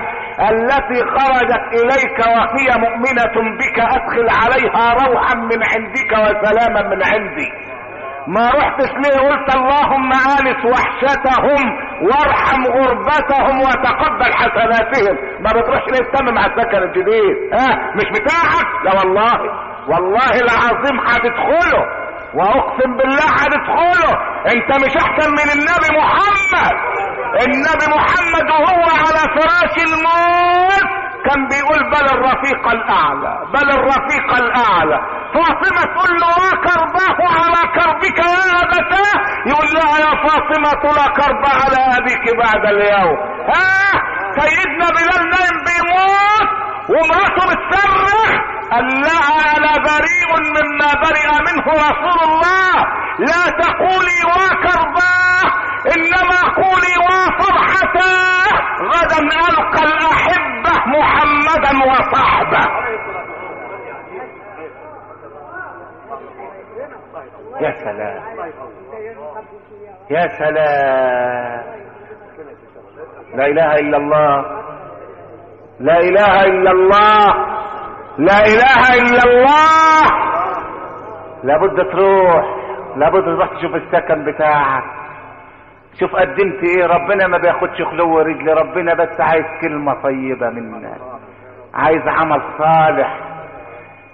التي 0.50 1.04
خرجت 1.16 1.64
إليك 1.74 2.20
وهي 2.20 2.78
مؤمنة 2.80 3.58
بك 3.58 3.80
أدخل 3.80 4.28
عليها 4.30 4.94
روحا 4.94 5.36
من 5.36 5.60
عندك 5.74 6.12
وسلاما 6.14 6.82
من 6.90 7.04
عندي. 7.04 7.50
ما 8.28 8.50
رحتش 8.50 8.90
ليه 8.92 9.20
قلت 9.30 9.56
اللهم 9.56 10.14
آنس 10.14 10.66
وحشتهم 10.66 11.64
وارحم 12.02 12.66
غربتهم 12.68 13.62
وتقبل 13.62 14.34
حسناتهم. 14.34 15.18
ما 15.44 15.50
بتروحش 15.52 15.84
ليه 15.92 16.00
تتمم 16.12 16.38
على 16.38 16.52
السكن 16.54 16.78
الجديد؟ 16.84 17.54
ها؟ 17.54 17.72
أه 17.74 17.96
مش 17.96 18.10
بتاعك؟ 18.20 18.68
لا 18.86 18.94
والله 19.00 19.40
والله 19.88 20.32
العظيم 20.42 21.00
هتدخله 21.00 21.86
وأقسم 22.36 22.98
بالله 22.98 23.28
هتدخله 23.40 24.12
أنت 24.54 24.86
مش 24.86 24.98
أحسن 24.98 25.32
من 25.32 25.50
النبي 25.56 25.90
محمد. 25.98 26.76
النبي 27.46 27.86
محمد 27.98 28.50
وهو 28.52 28.84
على 28.84 29.22
فراش 29.36 29.76
الموت 29.88 30.86
كان 31.26 31.48
بيقول 31.48 31.90
بل 31.92 32.06
الرفيق 32.18 32.68
الأعلى 32.68 33.34
بل 33.54 33.70
الرفيق 33.72 34.34
الأعلى. 34.38 35.00
فاطمة 35.34 35.82
تقول 35.94 36.20
له 36.22 36.28
وكرباه 36.28 37.18
على 37.40 37.62
كربك 37.76 38.18
يا 38.20 38.62
أبتاه. 38.64 39.16
يقول 39.46 39.68
لها 39.74 40.00
يا 40.00 40.28
فاطمة 40.28 40.92
لا 40.92 41.08
كرب 41.08 41.46
على 41.46 41.98
أبيك 41.98 42.38
بعد 42.38 42.66
اليوم. 42.66 43.18
ها؟ 43.54 44.02
سيدنا 44.40 44.88
بلال 44.90 45.30
نايم 45.30 45.58
بيموت 45.68 46.50
ومراته 46.90 47.46
بتصرخ 47.50 48.55
لها 48.74 49.58
أنا 49.58 49.74
بريء 49.88 50.32
مما 50.58 50.94
برئ 50.94 51.28
منه 51.48 51.66
رسول 51.74 52.20
الله. 52.30 52.74
لا 53.20 53.44
تقولي 53.64 54.20
وكرباه 54.32 55.46
إنما 55.96 56.40
قولي 56.56 56.96
وفرحتاه 57.08 58.56
غدا 58.82 59.20
ألقى 59.20 59.84
الأحبة 59.84 60.74
محمدا 60.86 61.72
وصحبه. 61.92 62.66
يا 67.62 67.72
سلام. 67.72 68.24
يا 70.10 70.28
سلام. 70.28 71.64
لا 73.36 73.46
إله 73.46 73.76
إلا 73.80 73.98
الله. 73.98 74.46
لا 75.80 76.00
إله 76.00 76.44
إلا 76.44 76.72
الله. 76.72 77.56
لا 78.18 78.40
إله 78.46 79.02
إلا 79.02 79.24
الله. 79.24 80.26
لابد 81.44 81.92
تروح 81.92 82.46
لابد 82.96 83.24
تروح 83.26 83.50
تشوف 83.58 83.76
السكن 83.76 84.24
بتاعك. 84.26 84.84
شوف 86.00 86.16
قدمت 86.16 86.64
إيه 86.64 86.86
ربنا 86.86 87.28
ما 87.28 87.38
بياخدش 87.38 87.82
خلو 87.82 88.20
رجل 88.20 88.48
ربنا 88.54 88.94
بس 88.94 89.22
عايز 89.22 89.46
كلمة 89.62 89.94
طيبة 90.04 90.50
منك. 90.50 90.98
عايز 91.74 92.02
عمل 92.08 92.42
صالح. 92.58 93.20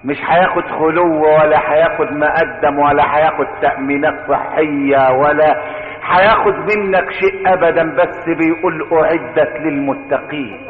مش 0.03 0.17
هياخد 0.27 0.63
خلو 0.63 1.21
ولا 1.23 1.73
هياخد 1.73 2.11
مقدم 2.11 2.79
ولا 2.79 3.17
هياخد 3.17 3.45
تأمينات 3.61 4.13
صحية 4.29 5.11
ولا 5.11 5.55
هياخد 6.03 6.53
منك 6.53 7.11
شيء 7.11 7.53
ابدا 7.53 7.95
بس 7.95 8.25
بيقول 8.37 8.89
أعدت 9.03 9.59
للمتقين. 9.59 10.67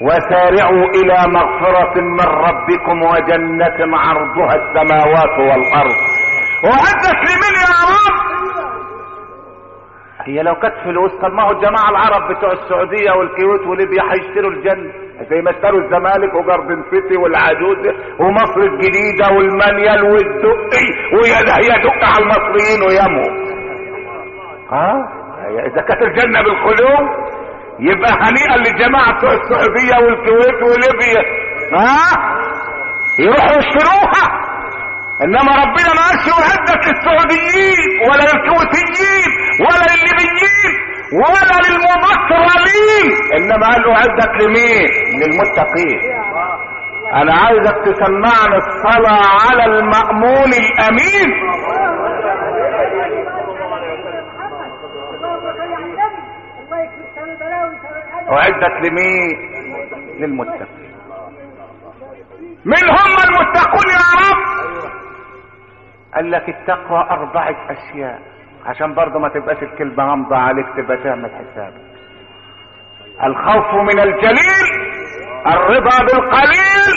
وسارعوا 0.00 0.84
إلى 0.94 1.32
مغفرة 1.32 2.00
من 2.00 2.20
ربكم 2.20 3.02
وجنة 3.02 3.96
عرضها 3.98 4.54
السماوات 4.54 5.38
والأرض. 5.38 5.96
اعدت 6.64 7.16
لمن 7.28 7.54
يا 7.62 7.72
رب؟ 7.90 8.16
هي 10.24 10.42
لو 10.42 10.54
كانت 10.54 10.74
فلوس 10.84 11.12
طب 11.22 11.32
ما 11.32 11.42
هو 11.42 11.50
الجماعة 11.50 11.90
العرب 11.90 12.32
بتوع 12.32 12.52
السعودية 12.52 13.10
والكويت 13.12 13.66
وليبيا 13.66 14.02
هيشتروا 14.12 14.50
الجنة. 14.50 14.92
زي 15.30 15.40
ما 15.42 15.50
اشتروا 15.50 15.80
الزمالك 15.80 16.34
وجاردن 16.34 16.82
سيتي 16.90 17.16
والعجوزة 17.16 17.94
ومصر 18.20 18.60
الجديدة 18.60 19.28
والمانيال 19.36 20.02
والدقي 20.04 20.86
ويده 21.12 21.56
يدق 21.58 22.04
على 22.04 22.24
المصريين 22.24 22.80
ويموا 22.88 23.46
ها 24.70 25.08
إذا 25.66 25.82
كانت 25.82 26.02
الجنة 26.02 26.42
بالخلو 26.42 27.08
يبقى 27.80 28.12
هنيئا 28.20 28.56
للجماعة 28.56 29.18
بتوع 29.18 29.32
السعودية 29.32 29.96
والكويت 30.04 30.62
وليبيا 30.62 31.22
ها؟ 31.72 31.96
يروحوا 33.18 33.56
يشتروها. 33.58 34.46
إنما 35.24 35.52
ربنا 35.62 35.90
ما 35.96 36.02
قالش 36.08 36.26
يهدك 36.26 36.88
للسعوديين 36.88 37.78
ولا 38.10 38.22
للكويتيين 38.22 39.28
ولا 39.60 39.84
للليبيين 39.92 40.72
ولا 41.12 41.56
للمبصرين. 41.68 43.08
إنما 43.36 43.66
قال 43.66 43.90
اعدت 43.90 44.42
لمين؟ 44.42 44.88
للمتقين. 45.20 46.00
أنا 47.14 47.34
عايزك 47.34 47.76
تسمعني 47.84 48.56
الصلاة 48.56 49.26
على 49.48 49.64
المأمون 49.64 50.50
الأمين. 50.54 51.28
اعدت 58.30 58.86
لمين؟ 58.86 59.36
للمتقين. 60.20 60.86
من 62.64 62.88
هم 62.90 63.16
المتقون 63.24 63.90
يا 63.90 64.06
رب. 64.20 64.46
قال 66.14 66.30
لك 66.30 66.48
التقوى 66.48 66.98
أربعة 67.10 67.56
أشياء. 67.70 68.18
عشان 68.66 68.94
برضه 68.94 69.18
ما 69.18 69.28
تبقاش 69.28 69.62
الكلمة 69.62 70.04
غامضة 70.04 70.36
عليك 70.36 70.66
تبقى 70.76 70.96
تعمل 71.04 71.30
حسابك. 71.30 71.86
الخوف 73.24 73.74
من 73.74 74.00
الجليل 74.00 74.66
الرضا 75.46 75.98
بالقليل 76.04 76.94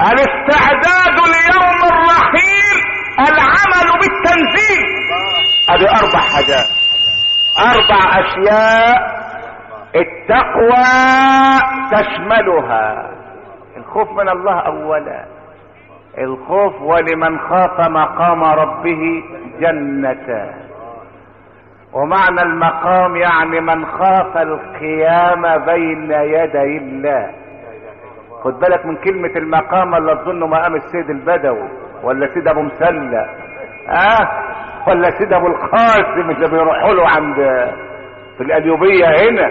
الاستعداد 0.00 1.16
ليوم 1.34 1.78
الرحيل 1.92 2.76
العمل 3.18 3.98
بالتنزيل. 4.00 4.86
ادي 5.68 5.88
أربع 5.88 6.20
حاجات. 6.20 6.68
أربع 7.58 8.20
أشياء 8.20 9.19
التقوى 10.30 10.84
تشملها. 11.90 13.10
الخوف 13.76 14.10
من 14.10 14.28
الله 14.28 14.60
اولا. 14.60 15.24
الخوف 16.18 16.82
ولمن 16.82 17.38
خاف 17.38 17.80
مقام 17.80 18.44
ربه 18.44 19.22
جنتان 19.60 20.54
ومعنى 21.92 22.42
المقام 22.42 23.16
يعني 23.16 23.60
من 23.60 23.86
خاف 23.86 24.36
القيام 24.36 25.64
بين 25.64 26.10
يدي 26.12 26.78
الله. 26.78 27.30
خد 28.44 28.60
بالك 28.60 28.86
من 28.86 28.96
كلمة 28.96 29.36
المقام 29.36 29.92
ولا 29.92 30.14
تظنوا 30.14 30.48
مقام 30.48 30.74
السيد 30.74 31.10
البدوي 31.10 31.68
ولا 32.02 32.26
سيد 32.34 32.48
أبو 32.48 32.62
مسلة. 32.62 33.26
آه 33.88 34.28
ولا 34.88 35.10
سيد 35.10 35.32
أبو 35.32 35.46
القاسم 35.46 36.30
اللي 36.30 36.48
بيروحوا 36.48 36.94
له 36.94 37.08
عند 37.08 37.36
في 38.36 38.42
القليوبية 38.44 39.06
هنا. 39.06 39.50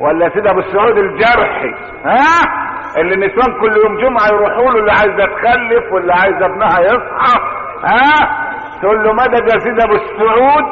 ولا 0.00 0.30
سيد 0.34 0.46
أبو 0.46 0.58
السعود 0.58 0.98
الجرحي. 0.98 1.74
ها؟ 2.04 2.60
اللي 2.96 3.14
النسوان 3.14 3.60
كل 3.60 3.72
يوم 3.84 3.96
جمعة 4.00 4.26
يروحوا 4.26 4.70
له 4.70 4.78
اللي 4.80 4.92
عايزة 4.92 5.24
تخلف 5.24 5.92
واللي 5.92 6.12
عايزة 6.12 6.46
ابنها 6.46 6.80
يصحى. 6.80 7.40
ها؟ 7.84 8.40
تقول 8.82 9.04
له 9.04 9.12
مدد 9.12 9.48
يا 9.52 9.58
سيد 9.58 9.80
أبو 9.80 9.94
السعود 9.94 10.64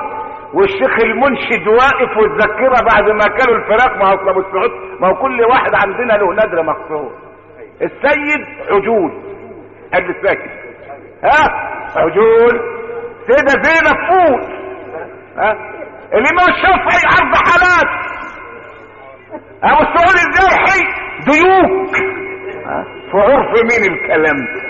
والشيخ 0.55 0.99
المنشد 1.05 1.69
واقف 1.69 2.17
والذكرة 2.17 2.83
بعد 2.93 3.11
ما 3.11 3.25
كانوا 3.39 3.57
الفراق 3.57 3.97
ما 3.97 4.15
أصل 4.15 4.29
أبو 4.29 4.41
السعود 4.41 4.71
ما 5.01 5.09
هو 5.09 5.15
كل 5.15 5.43
واحد 5.43 5.75
عندنا 5.75 6.13
له 6.13 6.35
نادر 6.35 6.63
مخصوص. 6.63 7.13
السيد 7.83 8.47
عجول. 8.71 9.13
قال 9.95 10.11
الساكت 10.11 10.51
ها؟ 11.25 11.69
عجول. 11.97 12.61
سيدة 13.27 13.63
زينب 13.63 13.97
فوت. 14.09 14.51
ها؟ 15.39 15.53
الامام 16.13 16.49
الشافعي 16.49 17.03
عرض 17.13 17.35
حالات 17.35 18.09
أبو 19.65 19.83
السعود 19.83 20.17
الجرحي 20.27 20.81
ديوك. 21.27 21.97
ها؟ 22.67 22.85
في 23.11 23.19
عرف 23.19 23.49
مين 23.63 23.93
الكلام 23.93 24.37
ده؟ 24.37 24.61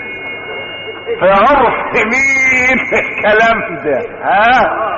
في 1.19 1.25
عرف 1.29 1.73
مين 1.95 2.79
الكلام 2.93 3.75
ده؟ 3.85 3.99
ها؟ 4.23 4.89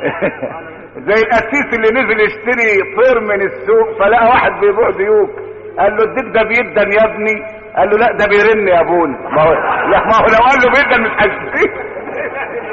زي 1.06 1.22
القسيس 1.22 1.66
اللي 1.74 2.00
نزل 2.00 2.20
يشتري 2.20 2.94
طير 2.96 3.20
من 3.20 3.42
السوق 3.42 3.98
فلقى 3.98 4.26
واحد 4.26 4.52
بيبيع 4.60 4.90
ديوك. 4.90 5.30
قال 5.78 5.96
له 5.96 6.04
الديك 6.04 6.34
ده 6.34 6.42
بيدن 6.42 6.92
يا 6.92 7.04
ابني. 7.04 7.42
قال 7.76 7.90
له 7.90 7.96
لا 7.96 8.12
ده 8.12 8.26
بيرن 8.26 8.68
يا 8.68 8.80
ابونا. 8.80 9.18
ما 9.30 9.42
هو 9.42 9.52
ما 9.88 10.16
هو 10.16 10.26
لو 10.26 10.38
قال 10.48 10.58
له 10.62 10.70
بيدن 10.70 11.02
مش 11.02 11.10
هيشتري. 11.10 11.72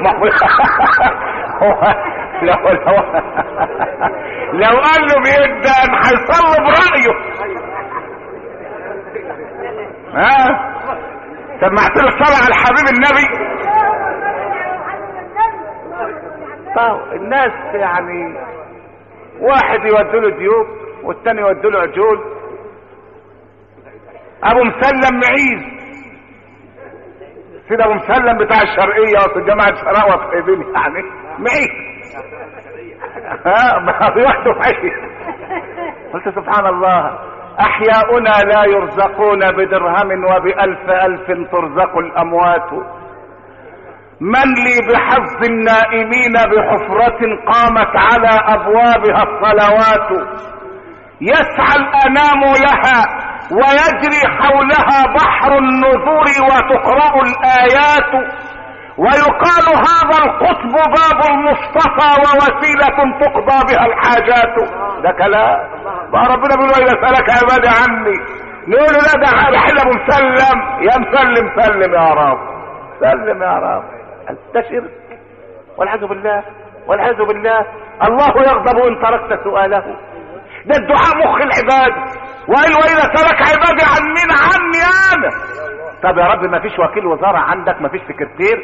ما 0.02 0.10
هو 1.62 1.94
لو 2.42 2.68
لو 2.68 2.96
لو 4.62 4.80
قال 4.80 5.00
له 5.08 5.14
بيدن 5.24 5.94
هيصلب 5.94 6.64
رأيه. 6.66 7.14
ها؟ 10.14 10.72
سمعت 11.60 11.96
له 11.96 12.08
الصلاه 12.08 12.38
على 12.42 12.48
الحبيب 12.48 12.86
النبي. 12.94 13.48
طيب 16.76 17.12
الناس 17.22 17.52
يعني 17.74 18.38
واحد 19.40 19.80
يودوا 19.84 20.20
له 20.20 20.36
ديوك 20.38 20.66
والتاني 21.04 21.40
يودوا 21.40 21.70
له 21.70 21.78
عجول. 21.80 22.18
أبو 24.44 24.64
مسلم 24.64 25.20
معيز 25.20 25.77
سيد 27.68 27.80
ابو 27.80 27.94
مسلم 27.94 28.38
بتاع 28.38 28.62
الشرقية 28.62 29.18
وفي 29.18 29.40
جامعة 29.46 29.74
شراوة 29.74 30.30
في 30.30 30.36
ايدين 30.36 30.74
يعني. 30.74 31.02
معيز 31.38 31.88
ها 33.46 33.78
ما 33.78 34.08
بياخدوا 34.14 34.54
معيز 34.54 34.94
قلت 36.14 36.28
سبحان 36.28 36.66
الله. 36.66 37.18
أحياؤنا 37.60 38.52
لا 38.52 38.64
يرزقون 38.64 39.38
بدرهم 39.52 40.24
وبألف 40.24 40.90
ألف 40.90 41.26
ترزق 41.26 41.98
الأموات. 41.98 42.72
من 44.20 44.54
لي 44.64 44.92
بحظ 44.92 45.44
النائمين 45.44 46.32
بحفرة 46.32 47.20
قامت 47.46 47.92
على 47.96 48.30
أبوابها 48.54 49.22
الصلوات. 49.22 50.28
يسعى 51.20 51.76
الأنام 51.76 52.40
لها 52.40 53.28
ويجري 53.52 54.20
حولها 54.38 55.14
بحر 55.14 55.58
النذور 55.58 56.24
وتقرأ 56.50 57.22
الآيات 57.22 58.28
ويقال 58.98 59.66
هذا 59.76 60.24
القطب 60.24 60.72
باب 60.72 61.30
المصطفى 61.30 62.20
ووسيلة 62.20 63.18
تقضى 63.20 63.74
بها 63.74 63.86
الحاجات. 63.86 64.54
ده 65.02 65.10
كلام 65.10 65.58
بقى 66.12 66.24
ربنا 66.24 66.54
بيقول 66.56 66.82
إذا 66.82 66.88
سألك 67.06 67.30
عبادي 67.30 67.68
عني 67.68 68.16
نقول 68.68 68.94
له 68.94 68.98
لا 68.98 69.20
ده 69.20 69.58
حل 69.58 69.78
ابو 69.78 69.90
مسلم 69.90 70.58
يا 70.82 70.98
مسلم 70.98 71.62
سلم 71.62 71.94
يا 71.94 72.14
رب. 72.14 72.38
سلم 73.00 73.42
يا 73.42 73.52
رب. 73.58 73.82
ده 74.54 74.62
شرك. 74.62 74.90
والعياذ 75.78 76.06
بالله 76.06 76.42
والعياذ 76.86 77.16
بالله. 77.16 77.66
الله 78.02 78.28
يغضب 78.42 78.78
إن 78.78 79.02
تركت 79.02 79.44
سؤاله. 79.44 79.84
ده 80.66 80.76
الدعاء 80.76 81.16
مخ 81.16 81.36
العباد. 81.40 81.92
وقال 82.48 82.74
وإذا 82.74 83.02
سالك 83.16 83.40
عبادي 83.42 83.82
عن 83.92 84.02
مين 84.16 84.30
عني 84.30 84.82
أنا. 85.14 85.30
طب 86.02 86.18
يا 86.18 86.24
رب 86.26 86.44
ما 86.50 86.60
فيش 86.60 86.72
وكيل 86.78 87.06
وزارة 87.06 87.38
عندك؟ 87.38 87.80
ما 87.82 87.88
فيش 87.88 88.00
سكرتير؟ 88.02 88.58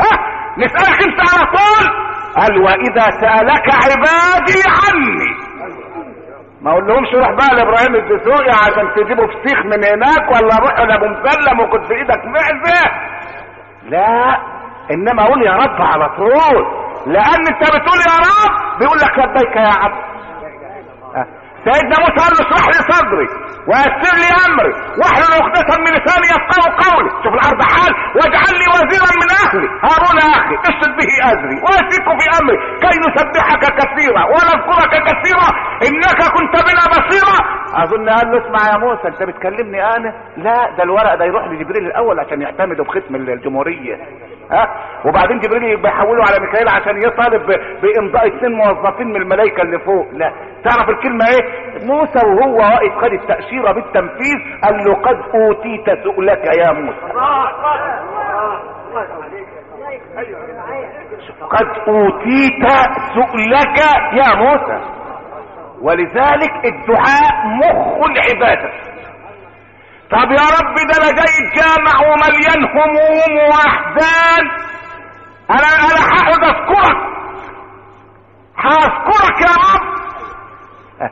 ها؟ 0.00 0.18
نسألك 0.58 1.02
أنت 1.02 1.20
على 1.20 1.46
طول. 1.46 2.08
قال 2.36 2.58
وإذا 2.62 3.10
سألك 3.20 3.66
عبادي 3.74 4.60
عني. 4.66 5.48
ما 6.62 6.70
أقول 6.70 6.86
لهمش 6.86 7.08
روح 7.14 7.30
بقى 7.30 7.56
لإبراهيم 7.56 7.94
الدسوقي 7.94 8.50
عشان 8.50 8.94
تجيبوا 8.96 9.26
فسيخ 9.26 9.58
من 9.64 9.84
هناك 9.84 10.30
ولا 10.30 10.56
روح 10.58 10.80
لابو 10.80 11.06
مسلم 11.06 11.60
وكنت 11.60 11.86
في 11.86 11.94
إيدك 11.94 12.24
معزه 12.24 12.90
لا 13.88 14.38
إنما 14.90 15.22
أقول 15.22 15.46
يا 15.46 15.52
رب 15.52 15.82
على 15.82 16.08
طول. 16.16 16.66
لأن 17.06 17.46
أنت 17.50 17.62
بتقول 17.62 17.98
يا 18.08 18.16
رب 18.28 18.78
بيقول 18.78 18.98
لك 18.98 19.18
لبيك 19.18 19.56
يا 19.56 19.72
عبد. 19.82 20.08
سيدنا 21.64 21.96
موسى 22.02 22.18
قال 22.22 22.32
له 22.34 22.40
اشرح 22.46 22.66
لي 22.66 22.80
صدري 22.92 23.28
ويسر 23.68 24.14
لي 24.22 24.28
امري. 24.46 24.72
واحلل 24.98 25.32
عقدة 25.42 25.70
من 25.84 25.90
لساني 25.96 26.26
يفقه 26.34 26.62
قولي. 26.82 27.10
شوف 27.22 27.32
الأرض 27.38 27.62
حال 27.72 27.92
واجعل 28.16 28.54
لي 28.60 28.66
وزيرا 28.74 29.10
من 29.22 29.28
أهلي. 29.42 29.68
هارون 29.84 30.18
أخي 30.38 30.54
اشد 30.68 30.92
به 30.98 31.12
أزري. 31.32 31.56
واشركه 31.64 32.12
في 32.18 32.26
أمري. 32.38 32.58
كي 32.82 32.98
نسبحك 33.04 33.64
كثيرا 33.80 34.22
ونذكرك 34.32 34.92
كثيرا. 35.08 35.48
إنك 35.86 36.20
كنت 36.36 36.54
بنا 36.66 36.84
بصيرا. 36.94 37.38
أظن 37.82 38.08
قال 38.08 38.26
له 38.30 38.38
اسمع 38.38 38.72
يا 38.72 38.78
موسى 38.78 39.08
أنت 39.08 39.22
بتكلمني 39.22 39.96
أنا 39.96 40.12
لا 40.36 40.76
ده 40.76 40.82
الورق 40.82 41.14
ده 41.14 41.24
يروح 41.24 41.44
لجبريل 41.44 41.86
الأول 41.86 42.20
عشان 42.20 42.42
يعتمدوا 42.42 42.84
بختم 42.84 43.14
الجمهورية. 43.14 43.96
ها؟ 44.52 44.68
وبعدين 45.06 45.38
جبريل 45.38 45.82
بيحوله 45.82 46.24
على 46.24 46.46
ميكائيل 46.46 46.68
عشان 46.68 47.02
يطالب 47.02 47.46
بإمضاء 47.82 48.26
اثنين 48.28 48.52
موظفين 48.52 49.06
من 49.08 49.16
الملائكة 49.16 49.62
اللي 49.62 49.78
فوق. 49.78 50.06
لا. 50.12 50.32
تعرف 50.64 50.88
الكلمة 50.88 51.24
إيه؟ 51.24 51.42
موسى 51.86 52.26
وهو 52.26 52.56
واقف 52.56 52.96
خد 52.96 53.12
التأشيرة 53.12 53.72
بالتنفيذ 53.72 54.36
قال 54.64 54.74
له 54.84 54.94
قد 54.94 55.16
أوتيت 55.34 56.04
سؤلك 56.04 56.44
يا 56.58 56.72
موسى. 56.72 57.12
قد 61.50 61.66
أوتيت 61.88 62.68
سؤلك 63.14 63.78
يا 64.12 64.34
موسى. 64.34 64.80
ولذلك 65.82 66.64
الدعاء 66.64 67.46
مخ 67.46 68.06
العباده 68.10 68.70
طب 70.10 70.30
يا 70.30 70.46
رب 70.58 70.74
ده 70.88 70.96
أنا 71.02 71.12
جاي 71.12 71.38
ومليان 72.08 72.64
هموم 72.64 73.48
واحزان. 73.48 74.44
أنا 75.50 75.68
أنا 75.90 76.00
هقعد 76.14 76.44
اذكرك. 76.44 76.96
هذكرك 78.56 79.40
يا 79.40 79.54
رب. 79.74 79.98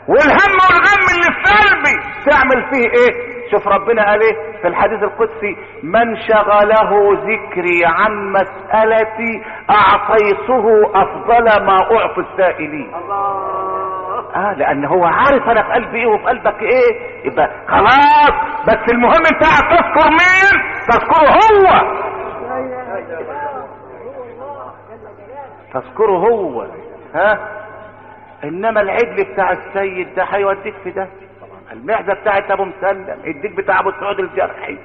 والهم 0.09 0.53
والغم 0.63 1.07
اللي 1.15 1.31
في 1.35 1.53
قلبي. 1.53 1.97
تعمل 2.31 2.71
فيه 2.71 2.91
إيه؟ 2.91 3.37
شوف 3.51 3.69
ربنا 3.69 4.05
قال 4.11 4.21
إيه 4.23 4.61
في 4.63 4.69
الحديث 4.69 5.03
القدسي. 5.03 5.57
من 5.83 6.17
شغله 6.29 7.13
ذكري 7.13 7.85
عن 7.85 8.33
مسألتي 8.33 9.45
أعطيته 9.71 10.91
أفضل 10.95 11.65
ما 11.67 11.79
اعطي 11.79 12.21
السائلين. 12.21 12.93
آه 14.37 14.53
لأن 14.53 14.85
هو 14.85 15.05
عارف 15.05 15.49
أنا 15.49 15.63
في 15.63 15.73
قلبي 15.73 15.99
إيه 15.99 16.07
وفي 16.07 16.25
قلبك 16.25 16.63
إيه؟ 16.63 17.25
يبقى 17.25 17.51
خلاص. 17.69 18.33
بس 18.69 18.93
المهم 18.93 19.27
أنت 19.33 19.43
تذكر 19.43 20.11
مين؟ 20.11 20.63
تذكره 20.89 21.31
هو. 21.31 21.97
تذكره 25.75 26.19
هو. 26.19 26.67
ها؟ 27.15 27.39
إنما 28.45 28.81
العجل 28.81 29.25
بتاع 29.33 29.53
السيد 29.53 30.15
ده 30.15 30.25
هيوديك 30.25 30.75
في 30.85 30.91
ده. 30.91 31.09
المعزه 31.73 32.15
بتاعت 32.15 32.51
أبو 32.51 32.65
مسلم. 32.65 33.09
الديك 33.27 33.57
بتاع 33.57 33.81
أبو 33.81 33.91
سعود 34.01 34.21
الجرحي. 34.21 34.79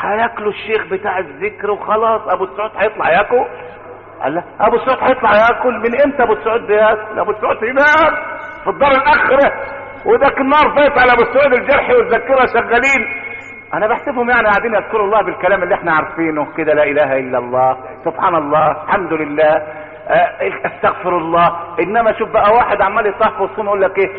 هياكلوا 0.00 0.50
الشيخ 0.52 0.86
بتاع 0.86 1.18
الذكر 1.18 1.70
وخلاص. 1.70 2.28
أبو 2.28 2.46
سعود 2.56 2.70
هيطلع 2.76 3.10
ياكل. 3.10 3.44
قال 4.22 4.42
أبو 4.60 4.78
سعود 4.78 4.98
هيطلع 5.02 5.30
ياكل. 5.36 5.78
من 5.78 6.00
إمتى 6.04 6.22
أبو 6.22 6.34
سعود 6.44 6.66
بياكل؟ 6.66 7.18
أبو 7.18 7.32
سعود 7.40 7.64
هناك 7.64 8.33
في 8.64 8.70
الدار 8.70 8.90
الآخرة 8.90 9.52
وذاك 10.06 10.40
النار 10.40 10.74
فات 10.76 10.98
على 10.98 11.12
أبو 11.12 11.24
سعود 11.24 11.52
الجرحي 11.52 11.94
والذكره 11.94 12.46
شغالين. 12.46 13.06
أنا 13.74 13.86
بحسبهم 13.86 14.30
يعني 14.30 14.48
قاعدين 14.48 14.74
يذكروا 14.74 15.04
الله 15.06 15.22
بالكلام 15.22 15.62
اللي 15.62 15.74
إحنا 15.74 15.92
عارفينه 15.92 16.52
كده 16.56 16.74
لا 16.74 16.84
إله 16.84 17.18
إلا 17.18 17.38
الله 17.38 17.76
سبحان 18.04 18.34
الله 18.34 18.70
الحمد 18.70 19.12
لله 19.12 19.62
استغفر 20.66 21.16
الله. 21.18 21.56
إنما 21.80 22.12
شوف 22.18 22.28
بقى 22.28 22.52
واحد 22.52 22.82
عمال 22.82 23.06
يصح 23.06 23.36
في 23.36 23.42
الصوم 23.44 23.66
يقول 23.66 23.82
لك 23.82 23.98
إيه؟ 23.98 24.10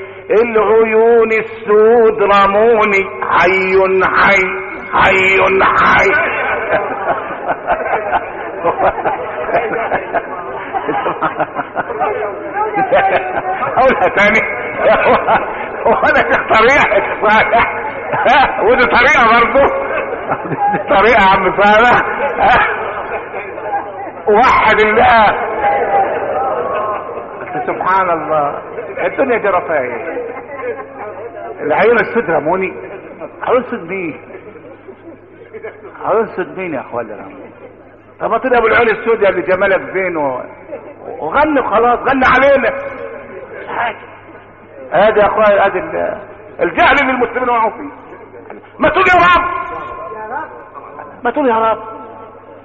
العيون 0.43 1.29
السود 1.31 2.21
رموني. 2.23 3.03
حي 3.29 3.75
حي 4.03 4.41
حي 4.93 5.41
حي 5.61 6.11
اقولها 13.77 14.07
تاني. 14.17 14.41
وأنا 15.85 16.21
طريقة. 16.53 16.87
ودي 18.63 18.83
طريقة 18.83 19.23
برضه 19.33 19.63
دي 20.49 20.79
طريقة 20.89 21.21
يا 21.21 21.29
عم 21.29 21.43
صالح 21.61 21.97
وحد 24.27 24.79
الله 24.79 25.25
سبحان 27.67 28.09
الله. 28.09 28.61
الدنيا 29.05 29.37
دي 29.37 29.47
رفاهية. 29.47 30.25
العيون 31.61 31.99
السود 31.99 32.29
رموني. 32.29 32.73
سود 33.69 33.83
مين؟ 33.83 34.21
سود 36.35 36.57
مين 36.57 36.73
يا 36.73 36.79
اخوانا 36.79 37.44
طب 38.19 38.29
ما 38.29 38.35
ابو 38.57 38.67
العيون 38.67 38.89
السود 38.89 39.21
يا 39.21 39.29
اللي 39.29 39.41
جمالك 39.41 39.81
زين 39.93 40.17
و... 40.17 40.41
وغني 41.19 41.61
خلاص 41.69 41.99
غني 41.99 42.25
علينا. 42.25 42.69
حاجة 43.67 43.97
ادي 44.91 45.19
يا 45.19 45.25
اخويا 45.25 45.65
ادي 45.65 45.79
ال- 45.79 46.21
الجهل 46.59 46.99
اللي 47.01 47.11
المسلمين 47.11 47.49
وقعوا 47.49 47.69
فيه. 47.71 47.91
ما 48.79 48.89
تقول 48.89 49.05
يا 49.07 49.15
رب. 49.15 49.45
ما 51.23 51.31
تقول 51.31 51.49
يا 51.49 51.55
رب. 51.55 51.77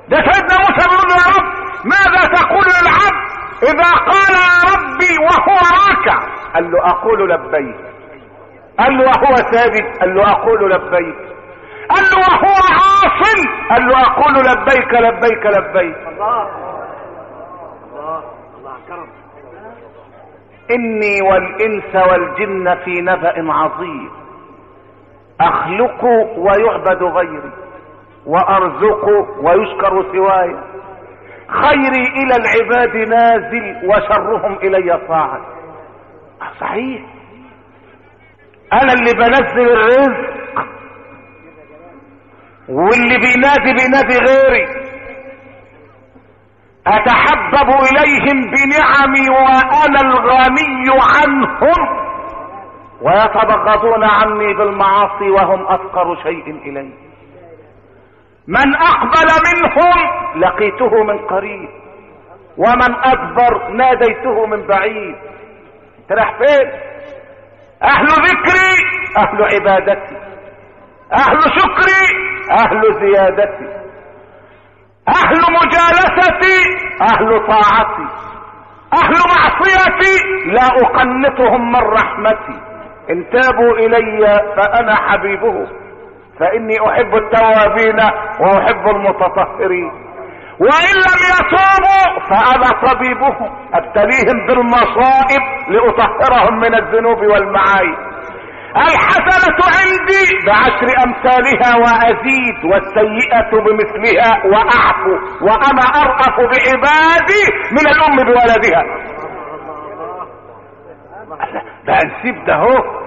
ده 0.08 0.16
سيدنا 0.16 0.58
موسى 0.58 0.88
بيقول 0.88 1.10
يا 1.10 1.26
رب 1.36 1.46
ماذا 1.84 2.26
تقول 2.34 2.64
للعبد 2.80 3.30
إذا 3.62 3.90
قال 3.90 4.34
يا 4.46 4.56
ربي 4.72 5.12
وهو 5.24 5.58
راكع 5.58 6.18
قال 6.54 6.70
له 6.72 6.90
أقول 6.90 7.30
لبيك. 7.30 7.76
قال 8.78 8.98
له 8.98 9.04
وهو 9.04 9.34
ساجد 9.36 9.96
قال 10.00 10.14
له 10.14 10.30
أقول 10.32 10.70
لبيك. 10.70 11.29
قال 11.90 12.04
له 12.12 12.18
وهو 12.18 12.54
عاصم؟ 12.78 13.38
قال 13.70 13.86
له 13.88 14.00
أقول 14.00 14.34
لبيك 14.34 14.94
لبيك 14.94 15.46
لبيك. 15.46 15.96
إني 20.70 21.22
والإنس 21.22 21.96
والجن 21.96 22.74
في 22.84 23.00
نبأ 23.00 23.52
عظيم 23.52 24.10
أخلق 25.40 26.04
ويعبد 26.36 27.02
غيري 27.02 27.52
وأرزق 28.26 29.04
ويشكر 29.42 30.12
سواي 30.12 30.56
خيري 31.48 32.04
إلى 32.22 32.36
العباد 32.36 32.96
نازل 32.96 33.80
وشرهم 33.88 34.54
إلي 34.62 35.00
صاعد. 35.08 35.40
صحيح. 36.60 37.02
أنا 38.72 38.92
اللي 38.92 39.12
بنزل 39.14 39.72
الرزق 39.72 40.39
واللي 42.70 43.18
بينادي 43.18 43.72
بينادي 43.72 44.18
غيري. 44.18 44.66
أتحبب 46.86 47.68
إليهم 47.90 48.50
بنعمي 48.50 49.30
وأنا 49.30 50.00
الغني 50.00 50.88
عنهم. 51.16 52.00
ويتبغضون 53.02 54.04
عني 54.04 54.54
بالمعاصي 54.54 55.30
وهم 55.30 55.66
أفقر 55.66 56.16
شيء 56.22 56.50
إلي. 56.50 56.92
من 58.48 58.74
أقبل 58.74 59.28
منهم 59.46 60.40
لقيته 60.40 61.04
من 61.04 61.18
قريب. 61.18 61.68
ومن 62.56 62.94
ادبر 63.04 63.68
ناديته 63.68 64.46
من 64.46 64.66
بعيد. 64.66 65.16
ترح 66.08 66.38
فين؟ 66.38 66.70
أهل 67.82 68.06
ذكري 68.06 68.76
أهل 69.16 69.42
عبادتي. 69.42 70.29
أهل 71.12 71.40
شكري 71.42 72.04
أهل 72.50 73.00
زيادتي 73.00 73.80
أهل 75.08 75.40
مجالستي 75.52 76.60
أهل 77.02 77.46
طاعتي 77.46 78.06
أهل 78.94 79.12
معصيتي 79.12 80.24
لا 80.46 80.66
أقنطهم 80.82 81.72
من 81.72 81.80
رحمتي 81.80 82.60
إن 83.10 83.30
تابوا 83.30 83.72
إلي 83.78 84.42
فأنا 84.56 84.94
حبيبهم 84.94 85.66
فإني 86.40 86.76
أحب 86.88 87.14
التوابين 87.14 88.00
وأحب 88.40 88.88
المتطهرين. 88.88 89.92
وإن 90.60 90.94
لم 91.06 91.20
يتوبوا 91.32 92.28
فأنا 92.28 92.92
طبيبهم 92.92 93.50
أبتليهم 93.74 94.46
بالمصائب 94.46 95.42
لأطهرهم 95.68 96.60
من 96.60 96.74
الذنوب 96.74 97.18
والمعايب. 97.18 98.09
الحسنة 98.76 99.58
عندي 99.78 100.46
بعشر 100.46 100.88
أمثالها 101.06 101.76
وأزيد 101.76 102.64
والسيئة 102.64 103.50
بمثلها 103.50 104.46
وأعفو 104.46 105.12
وأنا 105.42 105.82
أرأف 106.02 106.36
بعبادي 106.36 107.44
من 107.72 107.86
الأم 107.88 108.16
بولدها. 108.24 108.82
ده 111.86 111.94
نسيب 111.94 112.44
ده 112.46 112.54
هو. 112.54 113.00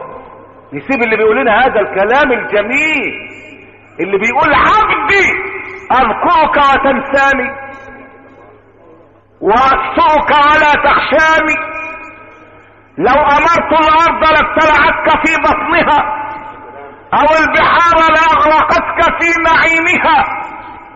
نسيب 0.74 1.04
اللي 1.04 1.18
بيقول 1.18 1.42
لنا 1.42 1.66
هذا 1.66 1.80
الكلام 1.80 2.32
الجميل. 2.32 3.30
اللي 4.00 4.18
بيقول 4.18 4.54
عبدي 4.54 5.26
اذكرك 5.92 6.58
وتنساني. 6.58 7.50
واكسرك 9.42 10.30
ولا 10.30 10.74
تخشاني. 10.84 11.56
لو 12.98 13.14
أمرت 13.14 13.72
الأرض 13.72 14.22
لابتلعتك 14.24 15.26
في 15.26 15.34
بطنها 15.42 16.00
أو 17.14 17.28
البحار 17.44 17.98
لأغرقتك 18.16 19.02
في 19.20 19.30
معينها 19.46 20.24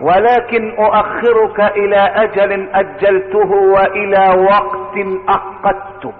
ولكن 0.01 0.75
أؤخرك 0.79 1.59
إلى 1.77 1.97
أجل 2.15 2.69
أجلته 2.73 3.51
وإلى 3.51 4.43
وقت 4.49 4.93
اقدته 5.29 6.13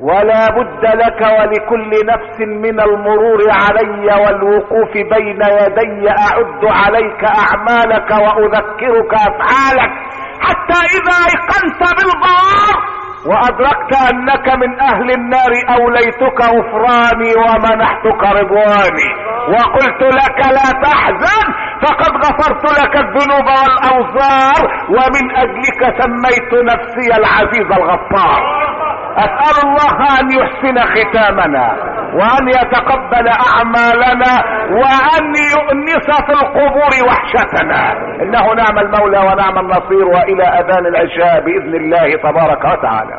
ولا 0.00 0.50
بد 0.50 0.84
لك 0.84 1.20
ولكل 1.20 1.90
نفس 2.06 2.40
من 2.40 2.80
المرور 2.80 3.50
علي 3.50 4.22
والوقوف 4.24 4.92
بين 4.92 5.40
يدي 5.42 6.10
أعد 6.10 6.64
عليك 6.64 7.24
أعمالك 7.24 8.10
وأذكرك 8.10 9.14
أفعالك 9.14 9.92
حتى 10.40 10.78
إذا 10.96 11.16
أيقنت 11.28 11.80
بالبوار 11.96 12.91
وأدركت 13.26 13.92
أنك 14.10 14.46
من 14.62 14.80
أهل 14.80 15.10
النار 15.10 15.52
أوليتك 15.76 16.40
غفراني 16.40 17.32
ومنحتك 17.44 18.22
رضواني. 18.38 19.08
وقلت 19.48 20.02
لك 20.02 20.38
لا 20.56 20.80
تحزن 20.82 21.44
فقد 21.82 22.12
غفرت 22.16 22.64
لك 22.80 22.96
الذنوب 22.96 23.46
والأوزار 23.46 24.62
ومن 24.88 25.36
أجلك 25.36 25.80
سميت 26.00 26.52
نفسي 26.64 27.16
العزيز 27.18 27.68
الغفار. 27.78 28.71
أسأل 29.16 29.56
الله 29.64 29.96
أن 30.20 30.26
يحسن 30.30 30.76
ختامنا 30.94 31.66
وأن 32.14 32.48
يتقبل 32.48 33.26
أعمالنا 33.28 34.32
وأن 34.70 35.24
يؤنس 35.54 36.08
في 36.26 36.32
القبور 36.32 36.92
وحشتنا. 37.08 37.82
إنه 38.22 38.54
نعم 38.54 38.78
المولى 38.78 39.18
ونعم 39.18 39.58
النصير 39.58 40.06
وإلى 40.06 40.44
أذان 40.44 40.86
العشاء 40.86 41.40
بإذن 41.40 41.74
الله 41.74 42.16
تبارك 42.16 42.64
وتعالى. 42.64 43.16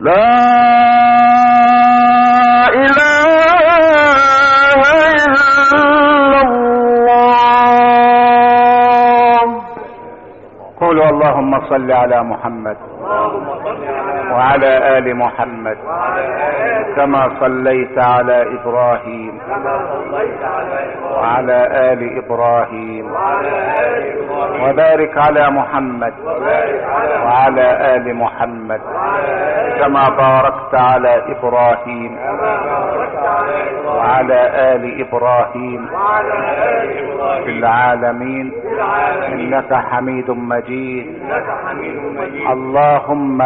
لا 0.00 0.14
إله 2.68 3.64
إلا 5.14 6.40
الله. 6.42 6.84
قولوا 10.80 11.08
اللهم 11.08 11.52
صل 11.68 11.92
على 11.92 12.22
محمد. 12.22 12.76
وعلى 14.34 14.98
آل 14.98 15.16
محمد 15.16 15.78
كما 16.96 17.30
صليت 17.40 17.98
على 17.98 18.46
إبراهيم 18.60 19.38
وعلى 21.12 21.58
آل 21.92 22.00
إبراهيم 22.24 23.06
وبارك 24.62 25.18
على 25.18 25.50
محمد 25.50 26.14
وعلى 27.24 27.96
آل 27.96 28.14
محمد 28.14 28.80
كما 29.80 30.08
باركت 30.08 30.74
على 30.74 31.22
إبراهيم 31.28 32.18
وعلى 33.86 34.40
آل 34.74 35.00
إبراهيم 35.00 35.86
في 37.44 37.50
العالمين. 37.50 38.52
إنك 39.32 39.72
حميد 39.74 40.30
مجيد. 40.30 41.06
اللهم 42.52 43.42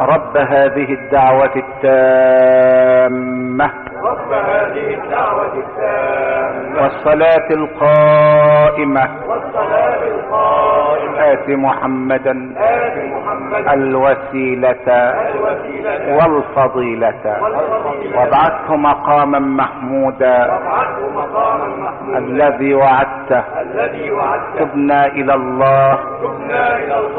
رب 0.00 0.36
هذه 0.36 0.94
الدعوة 0.94 1.50
التامة. 1.56 3.70
رب 4.04 4.32
هذه 4.32 4.94
الدعوة 4.94 5.52
التامة. 5.54 6.82
والصلاة 6.82 7.48
القائمة. 7.50 9.08
والصلاة 9.28 10.06
القائمة. 10.06 11.32
آت 11.32 11.48
محمدا. 11.48 12.54
آت 12.56 12.96
محمدا. 12.96 13.72
الوسيلة. 13.72 14.88
الوسيلة. 14.88 16.16
والفضيلة. 16.16 17.42
والفضيلة. 17.42 18.18
وابعثه 18.18 18.76
مقاما 18.76 19.38
محمودا. 19.38 20.52
وابعثه 20.52 21.08
مقاما 21.14 21.66
محمودا. 21.66 22.18
الذي 22.18 22.74
وعدته. 22.74 23.42
الذي 23.60 24.10
وعدته. 24.10 24.64
تبنا 24.64 25.06
إلى 25.06 25.34
الله. 25.34 25.98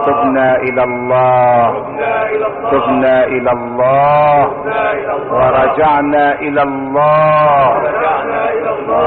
تبنا 0.05 0.55
إلى 0.55 0.83
الله. 0.83 1.85
تبنا 2.71 3.23
إلى 3.23 3.51
الله. 3.51 4.51
ورجعنا 5.31 6.39
إلى 6.39 6.61
الله. 6.63 7.83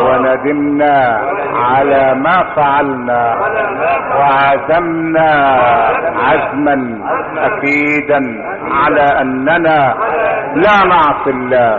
وندمنا 0.07 1.21
على 1.55 2.15
ما 2.15 2.45
فعلنا. 2.57 3.37
وعزمنا 4.19 5.31
عزما 6.27 6.99
أكيدا 7.39 8.21
على 8.73 9.21
أننا 9.21 9.95
لا 10.55 10.85
نعصي 10.85 11.31
الله. 11.31 11.77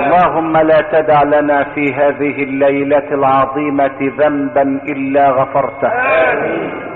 اللهم 0.00 0.56
لا 0.56 0.80
تدع 0.80 1.22
لنا 1.22 1.64
في 1.74 1.94
هذه 1.94 2.42
الليلة 2.42 3.08
العظيمة 3.12 3.98
ذنبا 4.18 4.62
إلا 4.88 5.30
غفرته. 5.30 5.90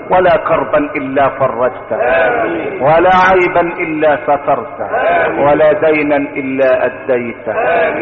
ولا 0.09 0.35
كربا 0.37 0.77
إلا 0.95 1.29
فرجته 1.29 1.97
ولا 2.81 3.15
عيبا 3.29 3.61
إلا 3.61 4.15
سترته 4.23 4.87
ولا 5.41 5.71
دينا 5.73 6.15
إلا 6.15 6.85
أديته 6.85 7.53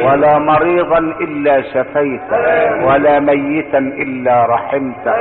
ولا 0.06 0.38
مريضا 0.40 0.98
إلا 0.98 1.62
شفيته 1.62 2.38
ولا 2.86 3.20
ميتا 3.20 3.78
إلا 3.78 4.46
رحمته 4.46 5.14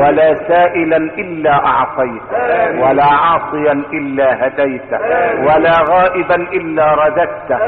ولا 0.00 0.34
سائلا 0.48 0.96
إلا 0.96 1.52
أعطيته 1.66 2.80
ولا 2.82 3.04
عاصيا 3.04 3.72
إلا 3.92 4.46
هديته 4.46 4.98
ولا 5.46 5.74
غائبا 5.90 6.34
إلا 6.34 6.94
رددته 6.94 7.58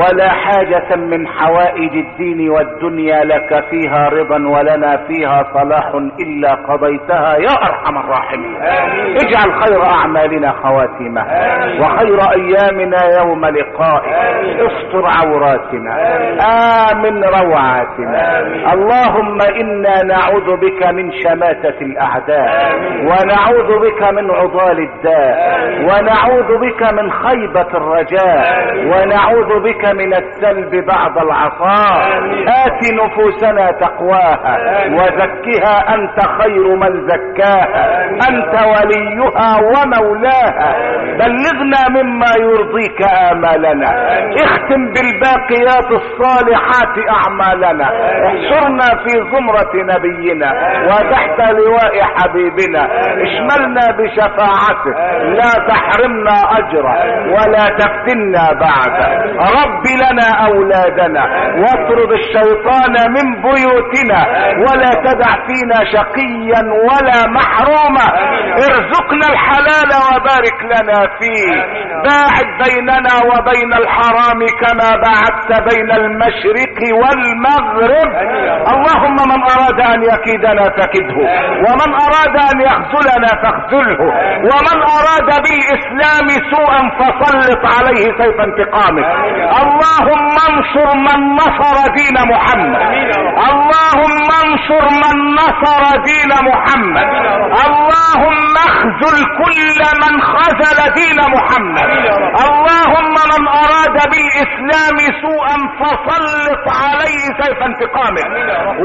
ولا 0.00 0.28
حاجة 0.28 0.96
من 0.96 1.26
حوائج 1.28 1.92
الدين 1.96 2.50
والدنيا 2.50 3.24
لك 3.24 3.64
فيها 3.70 4.08
رضا 4.08 4.48
ولنا 4.48 4.96
فيها 4.96 5.44
صلاح 5.54 5.94
إلا 6.20 6.54
قضيتها 6.54 7.36
يا 7.36 7.52
أرحم 7.68 7.96
الراحمين 7.98 8.09
اجعل 9.16 9.62
خير 9.62 9.84
أعمالنا 9.84 10.52
خواتمة 10.52 11.22
وخير 11.80 12.20
أيامنا 12.30 13.18
يوم 13.18 13.46
لقائك. 13.46 14.14
استر 14.60 15.06
عوراتنا. 15.06 15.92
آمن 16.90 17.24
روعاتنا. 17.24 18.40
اللهم 18.72 19.42
إنا 19.42 20.02
نعوذ 20.02 20.56
بك 20.56 20.86
من 20.86 21.12
شماتة 21.12 21.80
الأعداء 21.80 22.74
ونعوذ 23.02 23.78
بك 23.78 24.02
من 24.12 24.30
عضال 24.30 24.78
الداء 24.78 25.36
ونعوذ 25.82 26.58
بك 26.58 26.82
من 26.92 27.10
خيبة 27.10 27.68
الرجاء 27.74 28.44
ونعوذ 28.86 29.60
بك 29.60 29.84
من 29.84 30.14
السلب 30.14 30.86
بعد 30.86 31.18
العطاء 31.18 32.00
آت 32.66 32.92
نفوسنا 32.92 33.70
تقواها 33.70 34.58
وزكها 34.92 35.94
أنت 35.94 36.20
خير 36.42 36.76
من 36.76 37.08
زكاها. 37.08 37.99
أنت 38.28 38.54
وليها 38.62 39.56
ومولاها. 39.56 40.74
بلغنا 41.18 42.02
مما 42.02 42.30
يرضيك 42.36 43.02
آمالنا. 43.02 43.90
اختم 44.44 44.92
بالباقيات 44.94 45.90
الصالحات 45.90 46.94
أعمالنا. 47.10 47.84
احشرنا 48.26 48.88
في 49.04 49.10
زمرة 49.32 49.72
نبينا 49.74 50.52
وتحت 50.86 51.40
لواء 51.40 52.02
حبيبنا. 52.02 52.88
اشملنا 53.22 53.90
بشفاعته 53.90 54.92
لا 55.22 55.66
تحرمنا 55.68 56.36
أجره 56.58 56.94
ولا 57.32 57.68
تفتنا 57.78 58.52
بعد 58.52 58.94
رب 59.38 59.84
لنا 59.86 60.46
أولادنا. 60.46 61.24
واطرد 61.60 62.12
الشيطان 62.12 63.12
من 63.12 63.42
بيوتنا. 63.42 64.26
ولا 64.58 64.90
تدع 65.04 65.30
فينا 65.46 65.84
شقيا 65.92 66.62
ولا 66.88 67.26
محروما. 67.26 67.89
ارزقنا 68.66 69.26
الحلال 69.32 69.90
وبارك 70.08 70.58
لنا 70.64 71.00
فيه. 71.18 71.52
باعد 72.04 72.48
بيننا 72.64 73.14
وبين 73.30 73.72
الحرام 73.72 74.40
كما 74.60 74.90
باعدت 75.04 75.50
بين 75.74 75.90
المشرق 75.90 76.78
والمغرب. 77.00 78.10
اللهم 78.74 79.16
من 79.32 79.40
أراد 79.54 79.80
أن 79.80 80.02
يكيدنا 80.02 80.64
فكده 80.78 81.16
ومن 81.64 81.90
أراد 82.06 82.34
أن 82.52 82.60
يخذلنا 82.60 83.28
فاخذله 83.42 84.00
ومن 84.50 84.76
أراد 84.96 85.28
بالإسلام 85.42 86.28
سوءا 86.54 86.90
فسلط 86.98 87.62
عليه 87.78 88.04
سيف 88.18 88.40
انتقامك 88.40 89.04
اللهم 89.62 90.36
انصر 90.48 90.96
من 90.96 91.36
نصر 91.36 91.76
دين 91.94 92.16
محمد. 92.32 92.80
اللهم 93.50 94.28
انصر 94.44 94.84
من 95.04 95.34
نصر 95.34 95.82
دين 96.04 96.32
محمد. 96.50 97.06
اللهم 97.80 98.54
اخذل 98.56 99.16
كل 99.40 99.80
من 100.02 100.20
خذل 100.22 100.94
دين 100.94 101.18
محمد. 101.34 101.90
اللهم 102.46 103.14
من 103.32 103.48
أراد 103.48 103.96
بالإسلام 104.12 104.96
سوءا 105.22 105.56
فسلط 105.80 106.64
عليه 106.82 107.24
سيف 107.40 107.62
انتقامك 107.62 108.26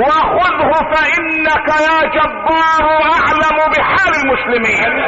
وخذه 0.02 0.72
فإنك 0.93 1.68
يا 1.88 2.00
جبار 2.16 2.86
أعلم 3.18 3.58
بحال 3.74 4.12
المسلمين. 4.22 5.04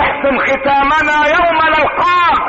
احسن 0.00 0.38
ختامنا 0.38 1.18
يوم 1.36 1.58
نلقاك 1.68 2.42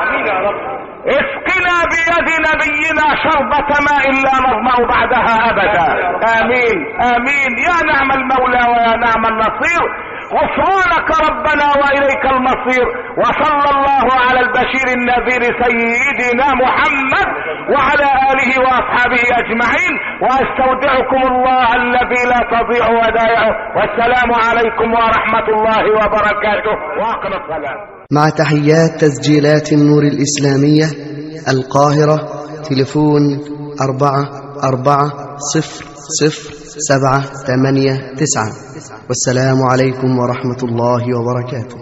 اسقنا 1.06 1.76
بيد 1.92 2.28
نبينا 2.48 3.06
شربة 3.24 3.70
ماء 3.90 4.04
لا 4.24 4.36
نظمأ 4.46 4.86
بعدها 4.88 5.50
أبدا. 5.50 5.86
آمين. 6.40 6.78
آمين. 7.14 7.50
يا 7.66 7.92
نعم 7.92 8.10
المولى 8.10 8.62
ويا 8.70 8.96
نعم 8.96 9.26
النصير. 9.26 9.82
غفرانك 10.38 11.08
ربنا 11.28 11.66
وإليك 11.82 12.24
المصير 12.34 12.86
وصلى 13.20 13.68
الله 13.74 14.06
على 14.26 14.40
البشير 14.40 14.86
النذير 14.98 15.42
سيدنا 15.64 16.46
محمد 16.62 17.28
وعلى 17.72 18.08
آله 18.30 18.50
وأصحابه 18.64 19.22
أجمعين 19.40 19.94
وأستودعكم 20.22 21.22
الله 21.32 21.66
الذي 21.82 22.22
لا 22.32 22.40
تضيع 22.54 22.84
ودائعه 22.88 23.52
والسلام 23.76 24.30
عليكم 24.46 24.88
ورحمة 24.92 25.46
الله 25.54 25.82
وبركاته 25.98 26.74
وأقم 27.00 27.32
الصلاة. 27.42 27.76
مع 28.12 28.28
تحيات 28.28 29.00
تسجيلات 29.00 29.72
النور 29.72 30.02
الإسلامية 30.02 30.86
القاهرة 31.52 32.18
تليفون 32.68 33.22
أربعة 33.88 34.22
أربعة 34.64 35.06
صفر 35.54 35.84
صفر 36.20 36.59
سبعة 36.78 37.22
ثمانية 37.46 38.14
تسعة. 38.14 38.52
والسلام 39.08 39.62
عليكم 39.62 40.18
ورحمة 40.18 40.58
الله 40.62 41.18
وبركاته. 41.18 41.76